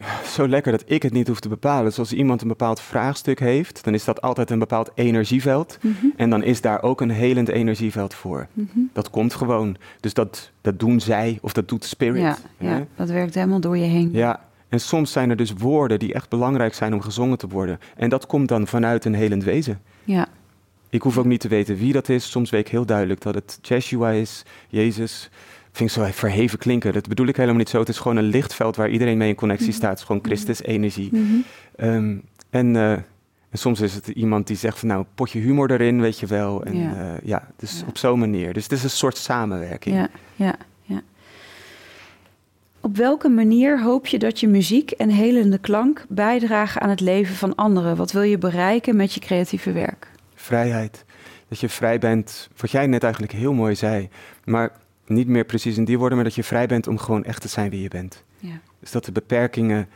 [0.35, 1.85] zo lekker dat ik het niet hoef te bepalen.
[1.85, 5.77] Dus als iemand een bepaald vraagstuk heeft, dan is dat altijd een bepaald energieveld.
[5.81, 6.05] Mhm.
[6.15, 8.47] En dan is daar ook een helend energieveld voor.
[8.53, 8.79] Mhm.
[8.93, 9.77] Dat komt gewoon.
[9.99, 12.41] Dus dat, dat doen zij of dat doet Spirit.
[12.57, 14.09] Ja, dat werkt helemaal door je heen.
[14.11, 17.79] Ja, en soms zijn er dus woorden die echt belangrijk zijn om gezongen te worden.
[17.95, 19.81] En dat komt dan vanuit een helend wezen.
[20.03, 20.27] Ja,
[20.89, 22.31] Ik hoef ook niet te weten wie dat is.
[22.31, 25.29] Soms weet ik heel duidelijk dat het Jeshua is, Jezus.
[25.71, 26.93] Vind ik zo verheven klinken.
[26.93, 27.79] Dat bedoel ik helemaal niet zo.
[27.79, 29.75] Het is gewoon een lichtveld waar iedereen mee in connectie Mhm.
[29.77, 29.89] staat.
[29.89, 31.09] Het is gewoon Christus-energie.
[31.11, 31.23] Mhm.
[31.75, 32.17] Ehm,
[32.49, 33.03] en, eh, en
[33.57, 36.63] soms is het iemand die zegt van nou, potje humor erin, weet je wel.
[36.63, 36.89] En Ja.
[36.95, 37.85] ja, ja dus Ja.
[37.87, 38.53] op zo'n manier.
[38.53, 39.95] Dus het is een soort samenwerking.
[39.95, 41.01] ja, ja, ja.
[42.81, 47.35] Op welke manier hoop je dat je muziek en helende klank bijdragen aan het leven
[47.35, 47.95] van anderen?
[47.95, 50.07] Wat wil je bereiken met je creatieve werk?
[50.35, 51.05] Vrijheid.
[51.47, 54.09] Dat je vrij bent, wat jij net eigenlijk heel mooi zei.
[54.45, 54.71] Maar
[55.09, 57.47] niet meer precies in die woorden, maar dat je vrij bent om gewoon echt te
[57.47, 58.23] zijn wie je bent.
[58.37, 58.59] Ja.
[58.79, 59.89] Dus dat de beperkingen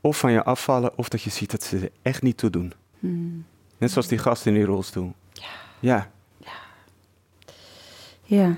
[0.00, 2.72] of van je afvallen, of dat je ziet dat ze er echt niet toe doen.
[2.98, 3.44] Hmm.
[3.78, 5.12] Net zoals die gast in die rolstoel.
[5.80, 6.10] Ja.
[8.30, 8.56] Ja.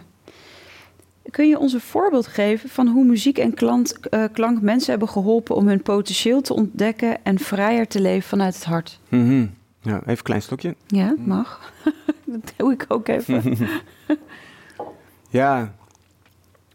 [1.31, 5.09] Kun je ons een voorbeeld geven van hoe muziek en klant, eh, klank mensen hebben
[5.09, 9.01] geholpen om hun potentieel te ontdekken en vrijer te leven vanuit het hart?
[9.09, 9.47] Mhm.
[9.81, 9.97] ja.
[9.97, 10.77] Even een klein slokje.
[10.87, 11.73] Ja, mag.
[12.25, 13.57] dat doe ik ook even.
[15.29, 15.75] Ja,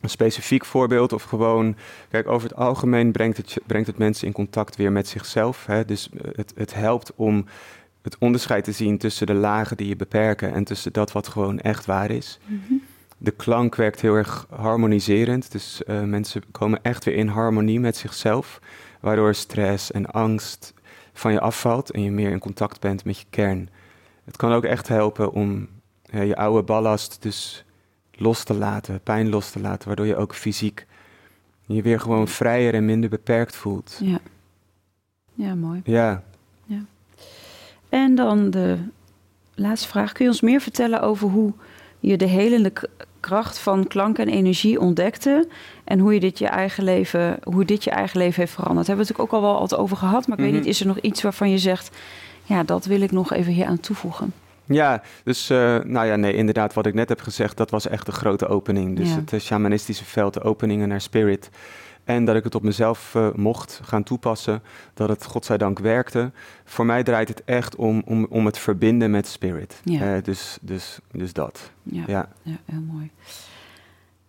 [0.02, 1.76] een specifiek voorbeeld of gewoon...
[2.10, 5.66] Kijk, over het algemeen brengt het, brengt het mensen in contact weer met zichzelf.
[5.66, 5.86] Hè?
[5.86, 7.46] Dus eh, het, het helpt om
[8.02, 10.54] het onderscheid te zien tussen de lagen die je beperken...
[10.54, 12.40] en tussen dat wat gewoon echt waar is.
[12.46, 12.74] Mhm.
[13.18, 15.52] De klank werkt heel erg harmoniserend.
[15.52, 18.60] Dus eh, mensen komen echt weer in harmonie met zichzelf...
[19.00, 20.74] waardoor stress en angst
[21.14, 21.92] van je afvalt...
[21.92, 23.70] en je meer in contact bent met je kern.
[24.26, 25.68] Het kan ook echt helpen om
[26.12, 27.66] je oude ballast dus
[28.18, 30.86] los te laten, pijn los te laten, waardoor je ook fysiek
[31.66, 33.98] je weer gewoon vrijer en minder beperkt voelt.
[34.04, 34.20] Ja.
[35.34, 35.82] ja, mooi.
[35.84, 36.24] Ja,
[37.90, 38.78] En dan de
[39.56, 40.12] laatste vraag.
[40.12, 41.54] Kun je ons meer vertellen over hoe
[42.00, 42.74] je de helende
[43.20, 45.48] kracht van klank en energie ontdekte
[45.84, 48.88] en hoe je dit je eigen leven, hoe dit je eigen leven heeft veranderd?
[48.88, 50.54] Daar hebben we het natuurlijk ook al wel wat over gehad, maar ik Mhm.
[50.54, 51.98] weet niet, is er nog iets waarvan je zegt,
[52.44, 54.34] ja, dat wil ik nog even hier aan toevoegen?
[54.68, 58.08] Ja dus eh, nou ja, nee, inderdaad, wat ik net heb gezegd, dat was echt
[58.08, 58.98] een grote opening.
[58.98, 59.16] Dus Ja.
[59.16, 61.50] het eh, shamanistische veld, de openingen naar spirit.
[62.04, 64.62] En dat ik het op mezelf eh, mocht gaan toepassen,
[64.94, 66.32] dat het godzijdank werkte.
[66.66, 69.82] Voor mij draait het echt om, om, om het verbinden met spirit.
[69.84, 70.20] Ja.
[70.22, 71.72] Dus, dus, dus dat.
[71.84, 72.30] Ja, ja.
[72.42, 72.56] Ja.
[72.66, 73.12] heel mooi.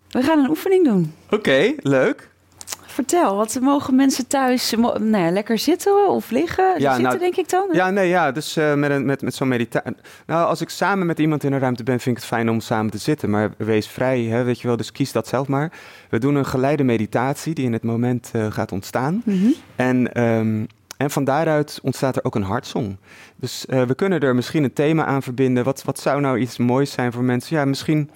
[0.08, 1.14] We gaan een oefening doen.
[1.30, 2.30] Oké, leuk.
[2.86, 6.64] Vertel, wat mogen mensen thuis nou ja, lekker zitten of liggen?
[6.64, 7.68] Ja, zitten nou, denk ik dan.
[7.72, 9.92] Ja, nee, ja, dus eh, met, een, met, met zo'n meditatie.
[10.26, 12.60] Nou, als ik samen met iemand in een ruimte ben, vind ik het fijn om
[12.60, 13.30] samen te zitten.
[13.30, 15.72] Maar wees vrij, hè, weet je wel, dus kies dat zelf maar.
[16.10, 19.22] We doen een geleide meditatie die in het moment eh, gaat ontstaan.
[19.24, 19.48] Mhm.
[19.76, 20.64] En, ehm,
[20.96, 22.96] en van daaruit ontstaat er ook een hartsong.
[23.36, 25.64] Dus eh, we kunnen er misschien een thema aan verbinden.
[25.64, 27.56] Wat, wat zou nou iets moois zijn voor mensen?
[27.56, 28.10] Ja, misschien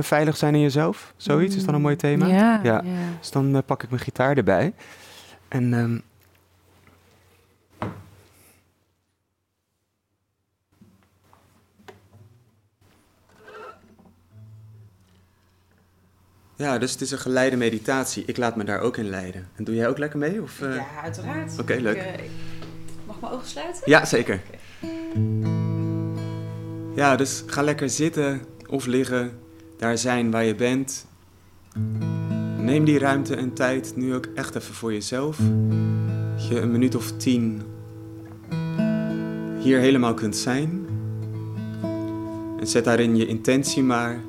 [0.00, 1.14] veilig zijn in jezelf.
[1.16, 2.26] Zoiets, is dan een mooi thema?
[2.26, 2.60] Ja, Ja.
[2.62, 2.82] ja.
[3.20, 4.72] Dus dan eh, pak ik mijn gitaar erbij.
[5.48, 5.98] En ehm,
[16.56, 18.22] Ja, dus het is een geleide meditatie.
[18.26, 19.48] Ik laat me daar ook in leiden.
[19.56, 20.42] En doe jij ook lekker mee?
[20.42, 20.74] Of, eh?
[20.74, 21.58] Ja, uiteraard.
[21.60, 21.96] Oké, leuk.
[21.96, 22.30] Ik, eh, ik-
[23.06, 23.82] mag mijn ogen sluiten?
[23.84, 24.40] Ja, zeker.
[26.94, 29.38] Ja, dus ga lekker zitten of liggen,
[29.82, 31.06] daar zijn waar je bent.
[32.58, 35.38] Neem die ruimte en tijd nu ook echt even voor jezelf.
[36.34, 37.62] Dat je een minuut of tien
[39.58, 40.86] hier helemaal kunt zijn.
[42.60, 44.20] En zet daarin je intentie maar.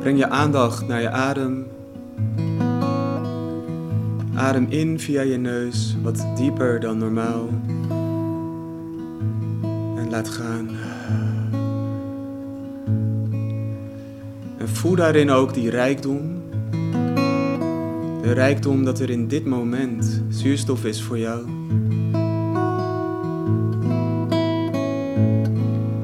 [0.00, 1.66] Breng je aandacht naar je adem.
[4.34, 7.48] Adem in via je neus, wat dieper dan normaal.
[10.08, 10.68] Laat gaan.
[14.58, 16.42] En voel daarin ook die rijkdom.
[18.22, 21.44] De rijkdom dat er in dit moment zuurstof is voor jou.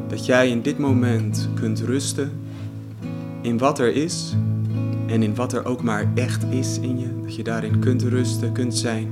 [0.09, 2.33] Dat jij in dit moment kunt rusten
[3.41, 4.35] in wat er is
[5.07, 7.21] en in wat er ook maar echt is in je.
[7.23, 9.11] Dat je daarin kunt rusten, kunt zijn.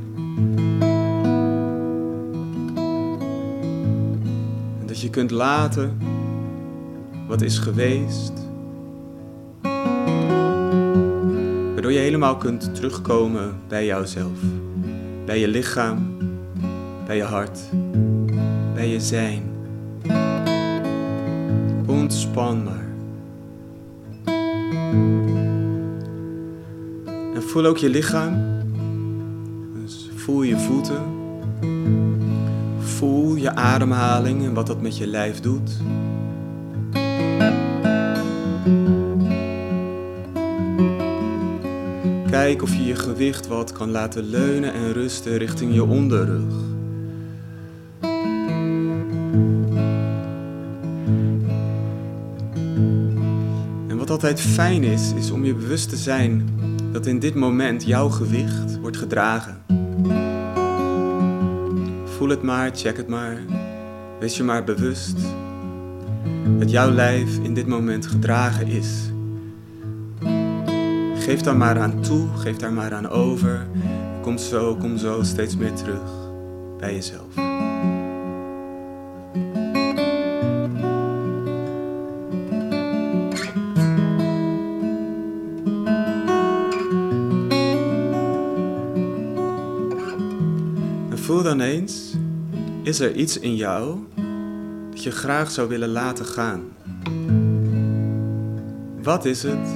[5.01, 5.99] Dat je kunt laten
[7.27, 8.33] wat is geweest.
[11.73, 14.39] Waardoor je helemaal kunt terugkomen bij jouzelf.
[15.25, 16.17] Bij je lichaam,
[17.07, 17.61] bij je hart,
[18.75, 19.43] bij je zijn.
[21.87, 22.89] Ontspan maar.
[27.35, 28.43] En voel ook je lichaam.
[29.83, 31.20] Dus voel je voeten.
[33.41, 35.71] Je ademhaling en wat dat met je lijf doet.
[42.31, 46.55] Kijk of je je gewicht wat kan laten leunen en rusten richting je onderrug.
[53.89, 56.49] En wat altijd fijn is, is om je bewust te zijn
[56.93, 59.80] dat in dit moment jouw gewicht wordt gedragen.
[62.31, 63.37] Voel het maar, check het maar.
[64.21, 65.17] Wees je maar bewust
[66.59, 69.11] dat jouw lijf in dit moment gedragen is.
[71.25, 73.67] Geef daar maar aan toe, geef daar maar aan over.
[74.21, 76.11] Kom zo, kom zo steeds meer terug
[76.79, 77.37] bij jezelf.
[91.11, 92.10] En voel dan eens,
[92.91, 93.99] is er iets in jou
[94.91, 96.61] dat je graag zou willen laten gaan?
[99.03, 99.69] Wat is het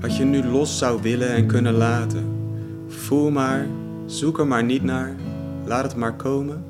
[0.00, 2.24] wat je nu los zou willen en kunnen laten?
[2.88, 3.66] Voel maar,
[4.06, 5.16] zoek er maar niet naar,
[5.64, 6.64] laat het maar komen.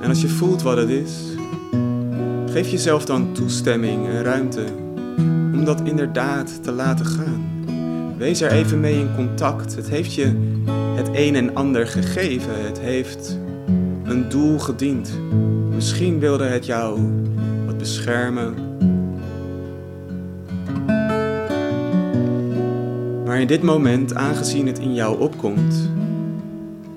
[0.00, 1.12] En als je voelt wat het is,
[2.46, 4.84] geef jezelf dan toestemming en ruimte
[5.66, 7.64] dat inderdaad te laten gaan.
[8.16, 9.76] Wees er even mee in contact.
[9.76, 10.54] Het heeft je
[10.94, 12.64] het een en ander gegeven.
[12.64, 13.38] Het heeft
[14.04, 15.10] een doel gediend.
[15.74, 17.00] Misschien wilde het jou
[17.66, 18.54] wat beschermen.
[23.24, 25.90] Maar in dit moment, aangezien het in jou opkomt,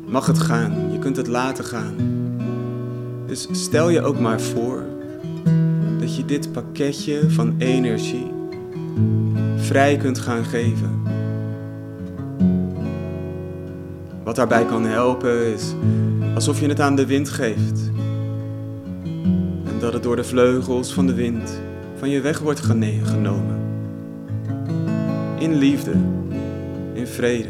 [0.05, 0.91] mag het gaan.
[0.91, 1.95] Je kunt het laten gaan.
[3.27, 4.83] Dus stel je ook maar voor
[5.99, 8.37] dat je dit pakketje van energie
[9.69, 11.01] vrij kunt gaan geven.
[14.23, 15.73] Wat daarbij kan helpen is
[16.35, 17.91] alsof je het aan de wind geeft.
[19.65, 21.61] En dat het door de vleugels van de wind
[21.99, 23.59] van je weg wordt genomen.
[25.37, 25.93] In liefde,
[26.93, 27.49] in vrede.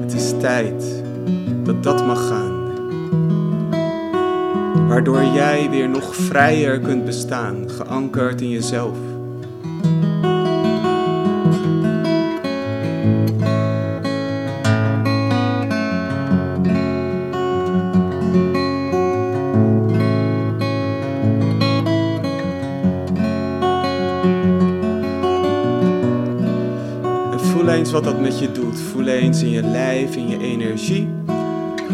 [0.00, 1.02] Het is tijd
[1.62, 2.52] dat dat mag gaan.
[4.88, 8.96] Waardoor jij weer nog vrijer kunt bestaan, geankerd in jezelf.
[27.94, 28.80] Wat dat met je doet.
[28.80, 31.08] Voel eens in je lijf, in je energie.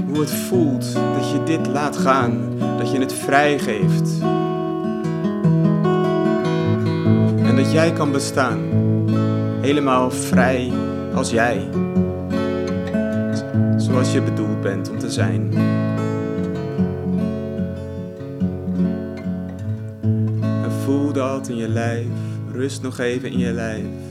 [0.07, 2.39] Hoe het voelt dat je dit laat gaan,
[2.79, 4.21] dat je het vrijgeeft.
[7.43, 8.59] En dat jij kan bestaan,
[9.61, 10.73] helemaal vrij
[11.15, 11.69] als jij.
[13.77, 15.53] Zoals je bedoeld bent om te zijn.
[20.43, 22.07] En voel dat in je lijf.
[22.53, 24.10] Rust nog even in je lijf.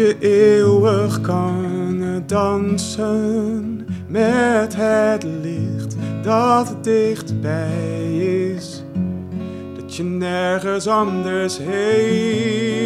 [0.00, 8.18] Je eeuwig kan dansen met het licht dat dichtbij
[8.52, 8.84] is.
[9.76, 12.80] Dat je nergens anders heen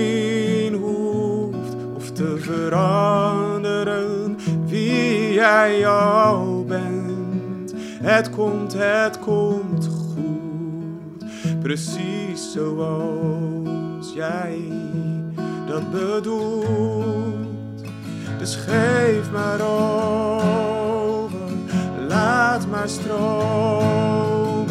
[0.74, 4.36] hoeft of te veranderen
[4.66, 7.74] wie jij al bent.
[8.02, 11.24] Het komt, het komt goed,
[11.62, 14.83] precies zoals jij
[15.74, 17.82] dat bedoelt.
[18.38, 21.38] Dus geef maar over,
[22.08, 24.66] laat maar stromen.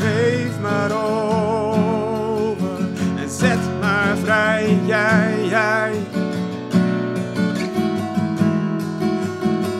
[0.00, 2.78] Geef maar over
[3.16, 5.92] en zet maar vrij, jij, jij.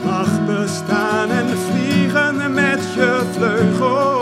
[0.05, 4.14] Mag bestaan en vliegen met je vleugels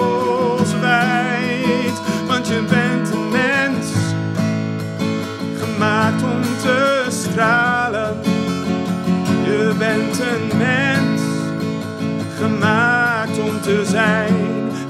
[12.40, 14.36] gemaakt om te zijn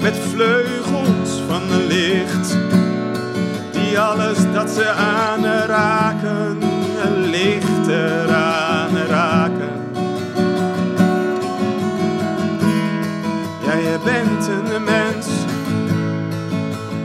[0.00, 2.56] met vleugels van licht.
[3.72, 6.58] Die alles dat ze aanraken,
[7.30, 9.72] licht eraan raken.
[14.04, 15.26] Bent een mens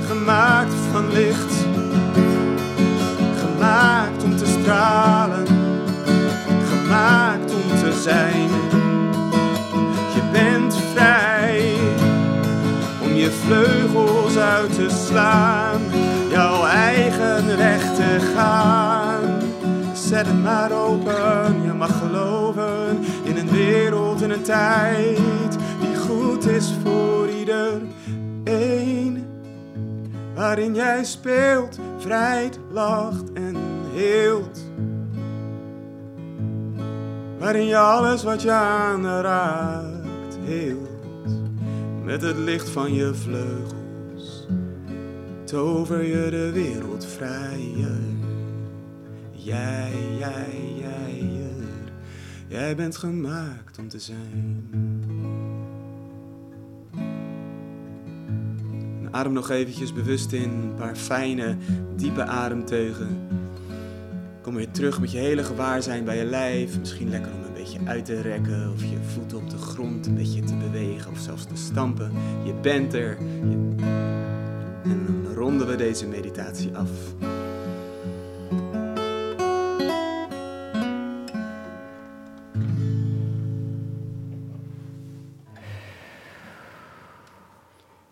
[0.07, 1.67] gemaakt van licht
[4.69, 5.47] stralen,
[6.69, 8.48] gemaakt om te zijn.
[14.79, 15.81] Te slaan,
[16.31, 19.41] jouw eigen weg te gaan.
[19.93, 26.47] Zet het maar open, je mag geloven in een wereld en een tijd die goed
[26.47, 29.25] is voor iedereen.
[30.35, 33.55] Waarin jij speelt, vrijt, lacht en
[33.93, 34.59] heelt.
[37.39, 40.87] Waarin je alles wat je aanraakt heelt.
[42.03, 43.78] Met het licht van je vleugels
[45.49, 47.99] tover je de wereld vrijer.
[49.31, 51.23] Jij, jij, jij,
[52.47, 54.69] jij bent gemaakt om te zijn.
[59.11, 61.57] Adem nog eventjes bewust in, een paar fijne,
[61.95, 63.27] diepe ademteugen.
[64.41, 66.79] Kom weer terug met je hele gewaarzijn bij je lijf.
[66.79, 70.15] Misschien lekker om een beetje uit te rekken of je voeten op de grond een
[70.15, 72.11] beetje te bewegen of zelfs te stampen.
[72.45, 73.17] Je bent er.
[73.21, 73.88] Je...
[75.49, 76.89] Ronden we deze meditatie af.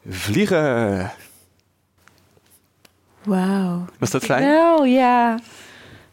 [0.07, 1.11] Vliegen.
[3.23, 3.85] Wauw.
[3.99, 4.43] Was dat fijn?
[4.43, 5.39] Wel, ja.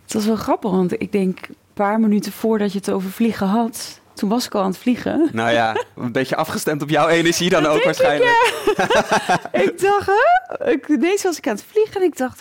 [0.03, 3.47] Het was wel grappig, want ik denk een paar minuten voordat je het over vliegen
[3.47, 5.29] had, toen was ik al aan het vliegen.
[5.33, 8.53] Nou ja, een beetje afgestemd op jouw energie dan ook waarschijnlijk.
[9.67, 10.71] ik dacht, hè?
[10.71, 12.41] Ik, ineens was ik aan het vliegen en ik dacht,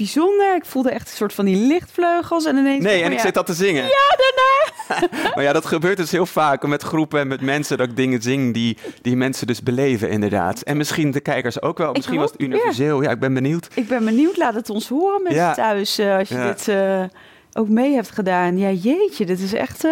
[0.00, 0.54] bijzonder.
[0.54, 2.84] Ik voelde echt een soort van die lichtvleugels en ineens...
[2.84, 3.82] Nee, en oh ik zit dat te zingen.
[3.82, 4.48] Ja, daarna!
[5.34, 8.22] Maar ja, dat gebeurt dus heel vaak met groepen en met mensen dat ik dingen
[8.22, 10.60] zing die, die mensen dus beleven inderdaad.
[10.60, 11.92] En misschien de kijkers ook wel.
[11.92, 12.46] Misschien was het ja.
[12.46, 13.02] universeel.
[13.02, 13.68] Ja, ik ben benieuwd.
[13.74, 15.54] Ik ben benieuwd, laat het ons horen mensen Ja.
[15.54, 17.02] thuis, eh, als je dit eh,
[17.52, 18.58] ook mee hebt gedaan.
[18.58, 19.84] Ja, jeetje, dit is echt...
[19.84, 19.90] eh,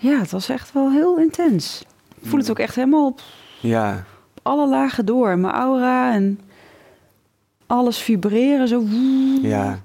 [0.00, 1.82] Ja, het was echt wel heel intens.
[2.20, 3.20] Ik voel het ook echt helemaal op
[3.60, 4.04] Ja,
[4.42, 5.38] alle lagen door.
[5.38, 6.40] Mijn aura en
[7.66, 8.84] alles vibreren zo.
[9.42, 9.80] ja.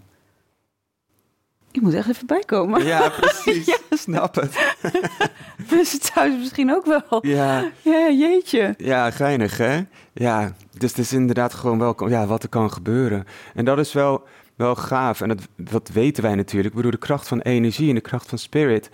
[1.72, 2.84] Ik moet echt even bijkomen.
[2.86, 3.80] Ja, precies.
[3.89, 4.76] Snap het.
[5.72, 7.20] Mensen thuis misschien ook wel.
[7.26, 8.74] Ja, Ja, jeetje.
[8.78, 9.82] ja, geinig hè?
[10.13, 13.26] Ja, dus het is inderdaad gewoon wel ja, wat er kan gebeuren.
[13.53, 14.24] En dat is wel,
[14.55, 15.22] wel gaaf.
[15.22, 16.70] En dat, dat weten wij natuurlijk.
[16.70, 18.89] Ik bedoel, de kracht van energie en de kracht van spirit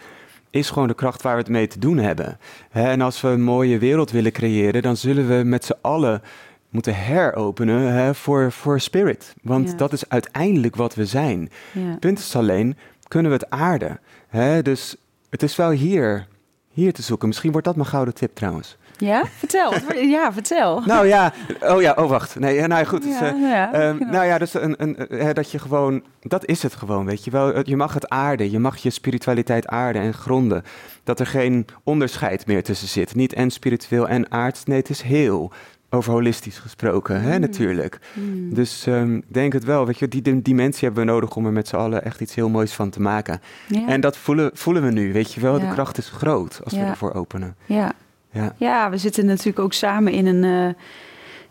[0.51, 2.37] is gewoon de kracht waar we het mee te doen hebben.
[2.71, 6.21] En als we een mooie wereld willen creëren, dan zullen we met z'n allen
[6.69, 9.33] moeten heropenen hè, voor, voor spirit.
[9.41, 9.75] Want Ja.
[9.77, 11.49] dat is uiteindelijk wat we zijn.
[11.71, 11.81] Ja.
[11.81, 12.77] Het punt is alleen,
[13.07, 13.99] kunnen we het aarden?
[14.27, 14.61] Hè?
[14.61, 14.95] Dus
[15.29, 16.27] het is wel hier,
[16.69, 17.27] hier te zoeken.
[17.27, 18.77] Misschien wordt dat mijn gouden tip trouwens.
[19.01, 19.23] Ja?
[19.37, 19.73] Vertel.
[19.95, 20.81] Ja, vertel.
[20.85, 22.39] Nou ja, oh ja, oh wacht.
[22.39, 23.03] Nee, ja, nou goed.
[23.03, 26.03] dus, Ja, eh, ja, ehm, nou ja, dus een, een, eh, hè, dat je gewoon,
[26.21, 27.59] dat is het gewoon, weet je wel.
[27.69, 30.63] Je mag het aarden, je mag je spiritualiteit aarden en gronden.
[31.03, 33.15] Dat er geen onderscheid meer tussen zit.
[33.15, 35.51] Niet en spiritueel en aards, nee, het is heel.
[35.93, 37.39] Over holistisch gesproken, hè, Mm.
[37.41, 37.99] natuurlijk.
[38.13, 38.53] Hmm.
[38.53, 41.45] Dus ehm, ik denk het wel, weet je, die dim- dimensie hebben we nodig om
[41.45, 43.41] er met z'n allen echt iets heel moois van te maken.
[43.67, 43.87] ja.
[43.87, 45.59] En dat voelen, voelen we nu, weet je wel.
[45.59, 45.73] De Ja.
[45.73, 46.85] kracht is groot als we Ja.
[46.87, 47.55] ervoor openen.
[47.65, 47.91] ja.
[48.31, 50.73] Ja, ja, we zitten natuurlijk ook samen in een, eh,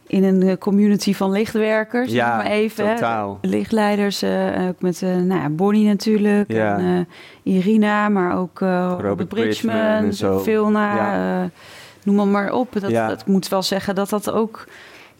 [0.06, 2.12] in een eh, community van lichtwerkers.
[2.12, 3.24] Ja, maar even, hè.
[3.40, 6.52] Lichtleiders, eh, ook met nou ja, Bonnie natuurlijk.
[6.52, 6.78] Ja.
[6.78, 7.08] En,
[7.42, 8.58] Irina, maar ook
[9.00, 10.12] Robert Bridgman.
[10.42, 10.94] Vilna.
[10.96, 11.50] Ja.
[12.04, 12.72] noem maar, maar op.
[12.80, 13.08] Dat, Ja.
[13.08, 14.64] dat ik moet wel zeggen dat dat ook...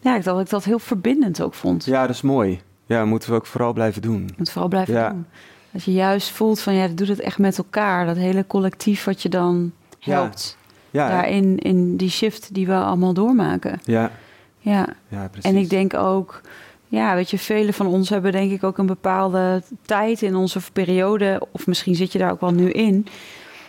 [0.01, 1.85] Ja, dat ik dat heel verbindend ook vond.
[1.85, 2.61] ja, dat is mooi.
[2.87, 4.31] Ja, moeten we ook vooral blijven doen.
[4.37, 5.09] Moet vooral blijven Ja.
[5.09, 5.27] doen.
[5.71, 8.07] Dat je juist voelt van, ja, doe het echt met elkaar.
[8.07, 10.13] Dat hele collectief wat je dan Ja.
[10.15, 10.57] helpt.
[10.91, 13.81] Ja, Daarin, in die shift die we allemaal doormaken.
[13.85, 14.11] ja,
[14.59, 15.51] Ja, ja precies.
[15.51, 16.41] en ik denk ook...
[16.89, 20.61] Ja, weet je, velen van ons hebben denk ik ook een bepaalde tijd in onze
[20.73, 21.47] periode...
[21.53, 23.07] of misschien zit je daar ook wel nu in...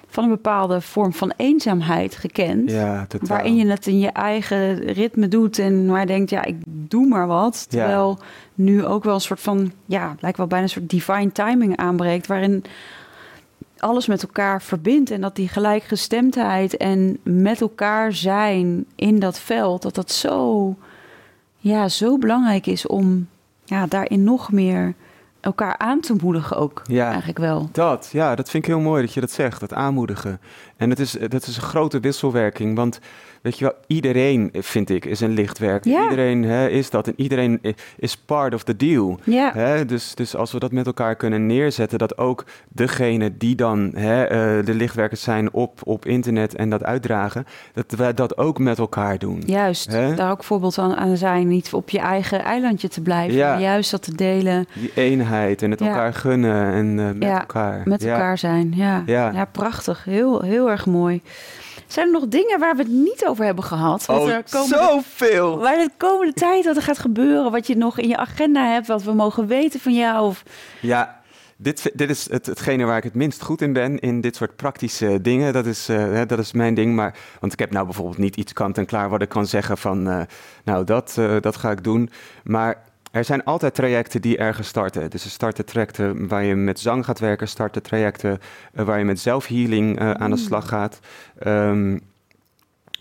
[0.08, 2.72] van een bepaalde vorm van eenzaamheid gekend.
[2.72, 3.28] Ja, totaal.
[3.28, 7.08] Waarin je het in je eigen ritme doet en waar je denkt, ja, ik doe
[7.08, 7.66] maar wat.
[7.70, 7.78] Ja.
[7.78, 8.20] Terwijl
[8.54, 12.28] nu ook wel een soort van, ja, lijkt wel bijna een soort divine timing aanbreekt,
[12.28, 12.64] waarin
[13.82, 19.82] alles met elkaar verbindt en dat die gelijkgestemdheid en met elkaar zijn in dat veld,
[19.82, 20.76] dat dat zo,
[21.58, 23.28] ja, zo belangrijk is om
[23.64, 24.94] ja, daarin nog meer
[25.40, 26.82] elkaar aan te moedigen ook.
[26.86, 27.08] Ja.
[27.08, 27.70] Eigenlijk wel.
[27.72, 30.40] Dat, ja, dat vind ik heel mooi dat je dat zegt, dat aanmoedigen.
[30.82, 33.00] En het is, dat is een grote wisselwerking, want
[33.42, 35.92] weet je wel, iedereen, vind ik, is een lichtwerker.
[35.92, 36.04] Ja.
[36.04, 39.20] Iedereen hè, is dat en iedereen i- is part of the deal.
[39.24, 39.52] Ja.
[39.54, 43.92] Hè, dus, dus als we dat met elkaar kunnen neerzetten, dat ook degene die dan
[43.96, 48.60] hè, eh, de lichtwerkers zijn op, op internet en dat uitdragen, dat wij dat ook
[48.60, 49.44] met elkaar doen.
[49.46, 50.16] Juist, Hè?
[50.16, 51.48] daar ook voorbeeld aan, aan zijn.
[51.48, 53.50] Niet op je eigen eilandje te blijven, Ja.
[53.52, 57.40] maar juist dat te delen, Die eenheid en het elkaar gunnen en eh, met Ja,
[57.40, 57.82] elkaar.
[57.86, 58.74] met elkaar zijn.
[58.76, 59.04] Ja.
[59.06, 59.32] Ja.
[59.32, 59.46] Ja.
[59.46, 60.04] prachtig.
[60.06, 61.22] Heel, heel erg mooi.
[61.88, 64.06] Zijn er nog dingen waar we het niet over hebben gehad?
[64.06, 65.60] Wat Oh, er komende, zoveel!
[65.60, 68.88] Waar de komende tijd wat er gaat gebeuren, wat je nog in je agenda hebt,
[68.88, 70.26] wat we mogen weten van jou?
[70.28, 70.44] Of,
[70.82, 71.22] Ja,
[71.58, 74.56] dit, dit is het, hetgene waar ik het minst goed in ben, in dit soort
[74.56, 75.54] praktische dingen.
[75.54, 76.96] Dat is, eh, hè, dat is mijn ding.
[76.96, 79.78] Maar, want ik heb nou bijvoorbeeld niet iets kant en klaar wat ik kan zeggen
[79.78, 80.22] van, eh,
[80.64, 82.10] nou, dat, eh, dat ga ik doen.
[82.44, 85.10] Maar er zijn altijd trajecten die ergens starten.
[85.10, 88.40] Dus er starten trajecten waar je met zang gaat werken, starten trajecten
[88.74, 91.00] eh, waar je met zelfhealing eh, aan de slag gaat.
[91.40, 91.98] Ehm,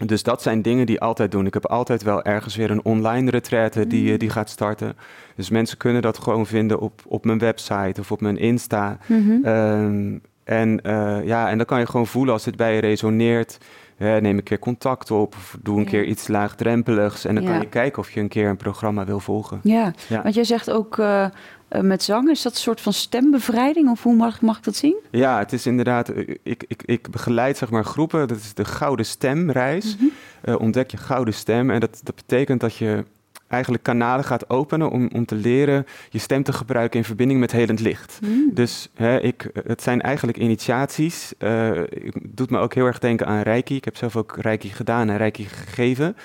[0.06, 1.46] dus dat zijn dingen die altijd doen.
[1.46, 4.96] Ik heb altijd wel ergens weer een online retraite die, eh, die gaat starten.
[5.36, 8.98] Dus mensen kunnen dat gewoon vinden op, op mijn website of op mijn Insta.
[9.42, 10.80] Ehm, en,
[11.24, 13.58] ja, en dan kan je gewoon voelen als het bij je resoneert.
[14.00, 15.88] Neem een keer contact op of doe een Ja.
[15.90, 17.24] keer iets laagdrempeligs.
[17.24, 17.50] En dan Ja.
[17.50, 19.60] kan je kijken of je een keer een programma wil volgen.
[19.62, 19.92] ja.
[20.08, 20.22] Ja.
[20.22, 21.24] want jij zegt ook eh,
[21.68, 23.90] eh, met zang, is dat een soort van stembevrijding?
[23.90, 24.96] Of hoe mag, mag ik dat zien?
[25.10, 28.28] Ja, het is inderdaad, eh, ik, ik, ik begeleid zeg maar groepen.
[28.28, 29.96] Dat is de Gouden Stemreis.
[29.96, 30.56] Mhm.
[30.56, 31.70] Ontdek je gouden stem.
[31.70, 33.04] En dat, dat betekent dat je
[33.50, 37.52] eigenlijk kanalen gaat openen om, om te leren je stem te gebruiken in verbinding met
[37.52, 38.18] helend licht.
[38.22, 38.50] Mm.
[38.54, 41.32] Dus hè, ik, het zijn eigenlijk initiaties.
[41.38, 43.76] Eh, het doet me ook heel erg denken aan Reiki.
[43.76, 46.16] Ik heb zelf ook Reiki gedaan en Reiki gegeven.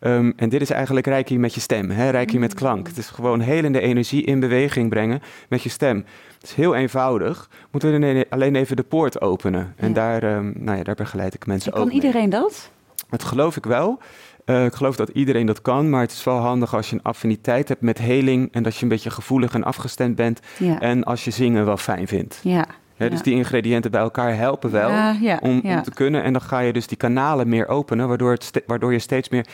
[0.00, 2.10] Ehm, en dit is eigenlijk Reiki met je stem, hè?
[2.10, 2.86] Reiki met klank.
[2.86, 5.96] Het is gewoon helende energie in beweging brengen met je stem.
[6.34, 7.48] Het is heel eenvoudig.
[7.70, 9.72] Moeten we alleen- even de poort openen.
[9.76, 9.94] En Ja.
[9.94, 12.04] daar, ehm, nou ja, daar begeleid ik mensen En ook kan mee.
[12.06, 12.70] iedereen dat?
[13.10, 13.98] Dat geloof ik wel.
[14.44, 17.02] Eh, ik geloof dat iedereen dat kan, maar het is wel handig als je een
[17.02, 20.80] affiniteit hebt met heling en dat je een beetje gevoelig en afgestemd bent Ja.
[20.80, 22.40] en als je zingen wel fijn vindt.
[22.42, 22.66] ja.
[22.96, 23.22] Dus Ja.
[23.22, 26.58] die ingrediënten bij elkaar helpen wel Ja, ja, om, om te kunnen en dan ga
[26.58, 29.46] je dus die kanalen meer openen, waardoor, het waardoor je steeds meer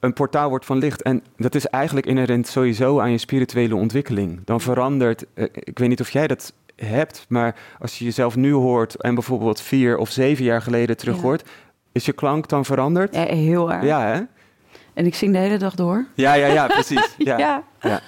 [0.00, 1.02] een portaal wordt van licht.
[1.02, 4.40] En dat is eigenlijk inherent sowieso aan je spirituele ontwikkeling.
[4.44, 8.52] Dan verandert, eh, ik weet niet of jij dat hebt, maar als je jezelf nu
[8.52, 11.48] hoort en bijvoorbeeld vier of zeven jaar geleden terug hoort,
[11.94, 13.14] is je klank dan veranderd?
[13.14, 13.84] Ja, heel erg.
[13.84, 14.20] Ja, hè?
[14.94, 16.06] En ik zing de hele dag door.
[16.14, 17.14] Ja, ja, ja, precies.
[17.18, 17.38] Ja.
[17.38, 17.62] ja.
[17.80, 18.00] Ja.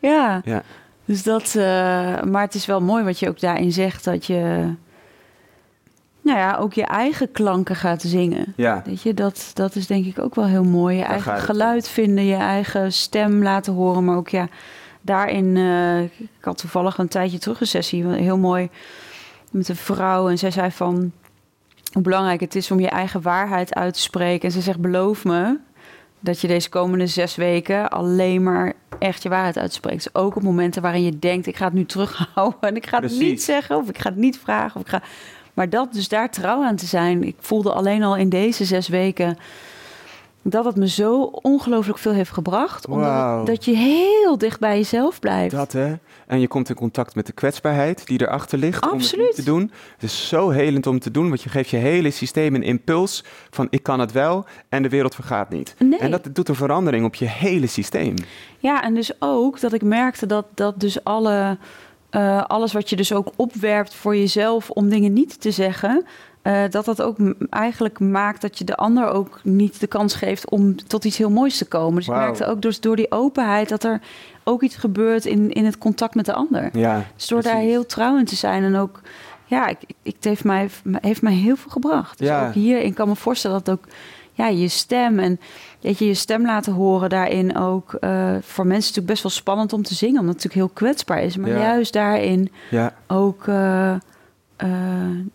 [0.00, 0.40] Ja.
[0.44, 0.62] Ja.
[1.04, 4.72] Dus dat, eh, maar het is wel mooi wat je ook daarin zegt, dat je,
[6.20, 8.52] nou ja, ook je eigen klanken gaat zingen.
[8.56, 8.82] Ja.
[8.84, 10.96] Weet je, dat, dat is denk ik ook wel heel mooi.
[10.96, 14.04] Je Daar eigen geluid vinden, je eigen stem laten horen.
[14.04, 14.48] Maar ook ja,
[15.00, 18.68] daarin, eh, ik had toevallig een tijdje terug een sessie, heel mooi,
[19.50, 20.28] met een vrouw.
[20.28, 21.12] En zij zei van,
[21.94, 24.48] hoe belangrijk het is om je eigen waarheid uit te spreken.
[24.48, 25.58] En ze zegt, beloof me
[26.20, 30.04] dat je deze komende zes weken alleen maar echt je waarheid uitspreekt.
[30.04, 32.60] Dus ook op momenten waarin je denkt, ik ga het nu terughouden.
[32.60, 34.76] En ik ga het niet zeggen of ik ga het niet vragen.
[34.76, 35.02] Of ik ga...
[35.54, 37.22] Maar dat, dus daar trouw aan te zijn.
[37.22, 39.38] Ik voelde alleen al in deze zes weken
[40.46, 42.88] dat het me zo ongelooflijk veel heeft gebracht.
[42.88, 45.54] Omdat het- dat je heel dicht bij jezelf blijft.
[45.54, 45.94] Dat hè.
[46.26, 49.34] En je komt in contact met de kwetsbaarheid die erachter ligt om het Absoluut.
[49.34, 49.70] te doen.
[49.94, 53.24] Het is zo helend om te doen, want je geeft je hele systeem een impuls
[53.50, 55.74] van ik kan het wel en de wereld vergaat niet.
[55.78, 55.98] Nee.
[55.98, 58.14] En dat doet een verandering op je hele systeem.
[58.58, 61.58] Ja, en dus ook dat ik merkte dat, dat dus alle,
[62.10, 66.04] eh, alles wat je dus ook opwerpt voor jezelf om dingen niet te zeggen,
[66.44, 67.16] eh, dat dat ook
[67.50, 71.30] eigenlijk maakt dat je de ander ook niet de kans geeft om tot iets heel
[71.30, 71.94] moois te komen.
[71.94, 72.20] Dus Wauw.
[72.20, 74.00] ik merkte ook dus door die openheid dat er
[74.44, 76.68] ook iets gebeurt in, in het contact met de ander.
[76.72, 79.00] Ja, Dus door daar heel trouw in te zijn en ook,
[79.44, 80.68] ja, ik, ik, het heeft mij,
[81.00, 82.18] heeft mij heel veel gebracht.
[82.18, 82.46] Dus Ja.
[82.46, 83.84] ook hierin kan me voorstellen dat ook,
[84.32, 85.40] ja, je stem en
[85.80, 89.72] weet je, je stem laten horen daarin ook, eh, voor mensen natuurlijk best wel spannend
[89.72, 91.36] om te zingen, omdat het natuurlijk heel kwetsbaar is.
[91.36, 91.58] Maar Ja.
[91.58, 93.94] juist daarin Ja, ook, eh,
[94.56, 94.70] eh,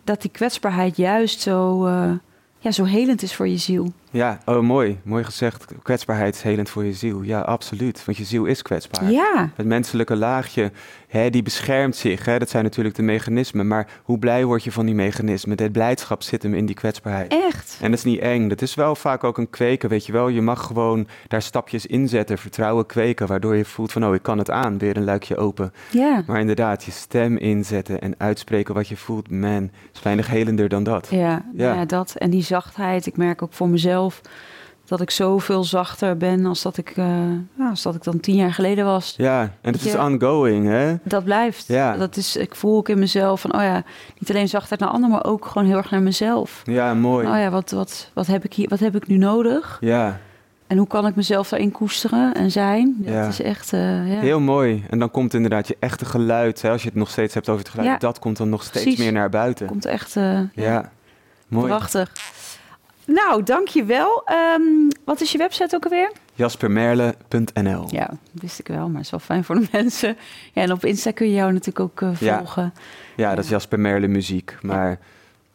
[0.04, 2.12] dat die kwetsbaarheid juist zo, eh,
[2.60, 3.92] ja, zo helend is voor je ziel.
[4.12, 4.38] Ja.
[4.46, 5.00] Oh, mooi.
[5.04, 5.66] Mooi gezegd.
[5.84, 7.22] Kwetsbaarheid is helend voor je ziel.
[7.22, 8.06] Ja, absoluut.
[8.06, 9.12] Want je ziel is kwetsbaar.
[9.12, 10.72] Ja, Het menselijke laagje,
[11.08, 12.26] hè, die beschermt zich.
[12.26, 12.40] Hè?
[12.40, 13.68] Dat zijn natuurlijk de mechanismen.
[13.68, 15.58] Maar hoe blij word je van die mechanismen?
[15.58, 17.32] De blijdschap zit hem in die kwetsbaarheid.
[17.32, 17.78] echt.
[17.82, 18.48] En dat is niet eng.
[18.48, 20.28] Dat is wel vaak ook een kweken, weet je wel.
[20.28, 24.22] Je mag gewoon daar stapjes in zetten, vertrouwen kweken, waardoor je voelt van, oh, ik
[24.22, 25.74] kan het aan, weer een luikje open.
[25.92, 26.24] Ja.
[26.28, 30.84] Maar inderdaad, je stem inzetten en uitspreken wat je voelt, man, is weinig helender dan
[30.84, 31.08] dat.
[31.12, 31.74] Ja, Ja.
[31.74, 31.86] ja.
[31.86, 32.16] dat.
[32.18, 33.06] En die zachtheid.
[33.06, 33.98] Ik merk ook voor mezelf
[34.86, 37.06] dat ik zoveel zachter ben als dat ik, eh,
[37.70, 39.14] als dat ik dan tien jaar geleden was.
[39.18, 40.96] Ja, en het is ongoing, hè?
[41.04, 41.68] Dat blijft.
[41.68, 41.98] Ja.
[41.98, 43.84] Dat is, ik voel ook in mezelf van, oh ja,
[44.18, 46.62] niet alleen zachtheid naar anderen, maar ook gewoon heel erg naar mezelf.
[46.66, 47.28] Ja, mooi.
[47.28, 49.78] Oh ja, wat, wat, wat, heb ik hier, wat heb ik nu nodig?
[49.82, 50.20] Ja,
[50.68, 52.96] En hoe kan ik mezelf daarin koesteren en zijn?
[53.00, 53.28] Dat Ja.
[53.28, 54.20] is echt, eh, ja.
[54.20, 54.86] heel mooi.
[54.90, 57.62] En dan komt inderdaad je echte geluid, hè, als je het nog steeds hebt over
[57.62, 57.98] het geluid, Ja.
[57.98, 59.00] dat komt dan nog steeds Precies.
[59.04, 59.68] meer naar buiten.
[59.68, 60.92] komt echt eh, Ja,
[61.48, 61.66] mooi.
[61.68, 62.12] prachtig.
[63.14, 64.22] Nou, dankjewel.
[64.26, 64.62] Ehm
[65.06, 66.12] wat is je website ook alweer?
[66.36, 70.18] jaspermerle.nl Ja, wist ik wel, maar het is wel fijn voor de mensen.
[70.54, 72.74] Ja, en op Insta kun je jou natuurlijk ook eh, volgen.
[73.16, 74.58] Ja, dat is Jasper Merle muziek.
[74.62, 75.00] Maar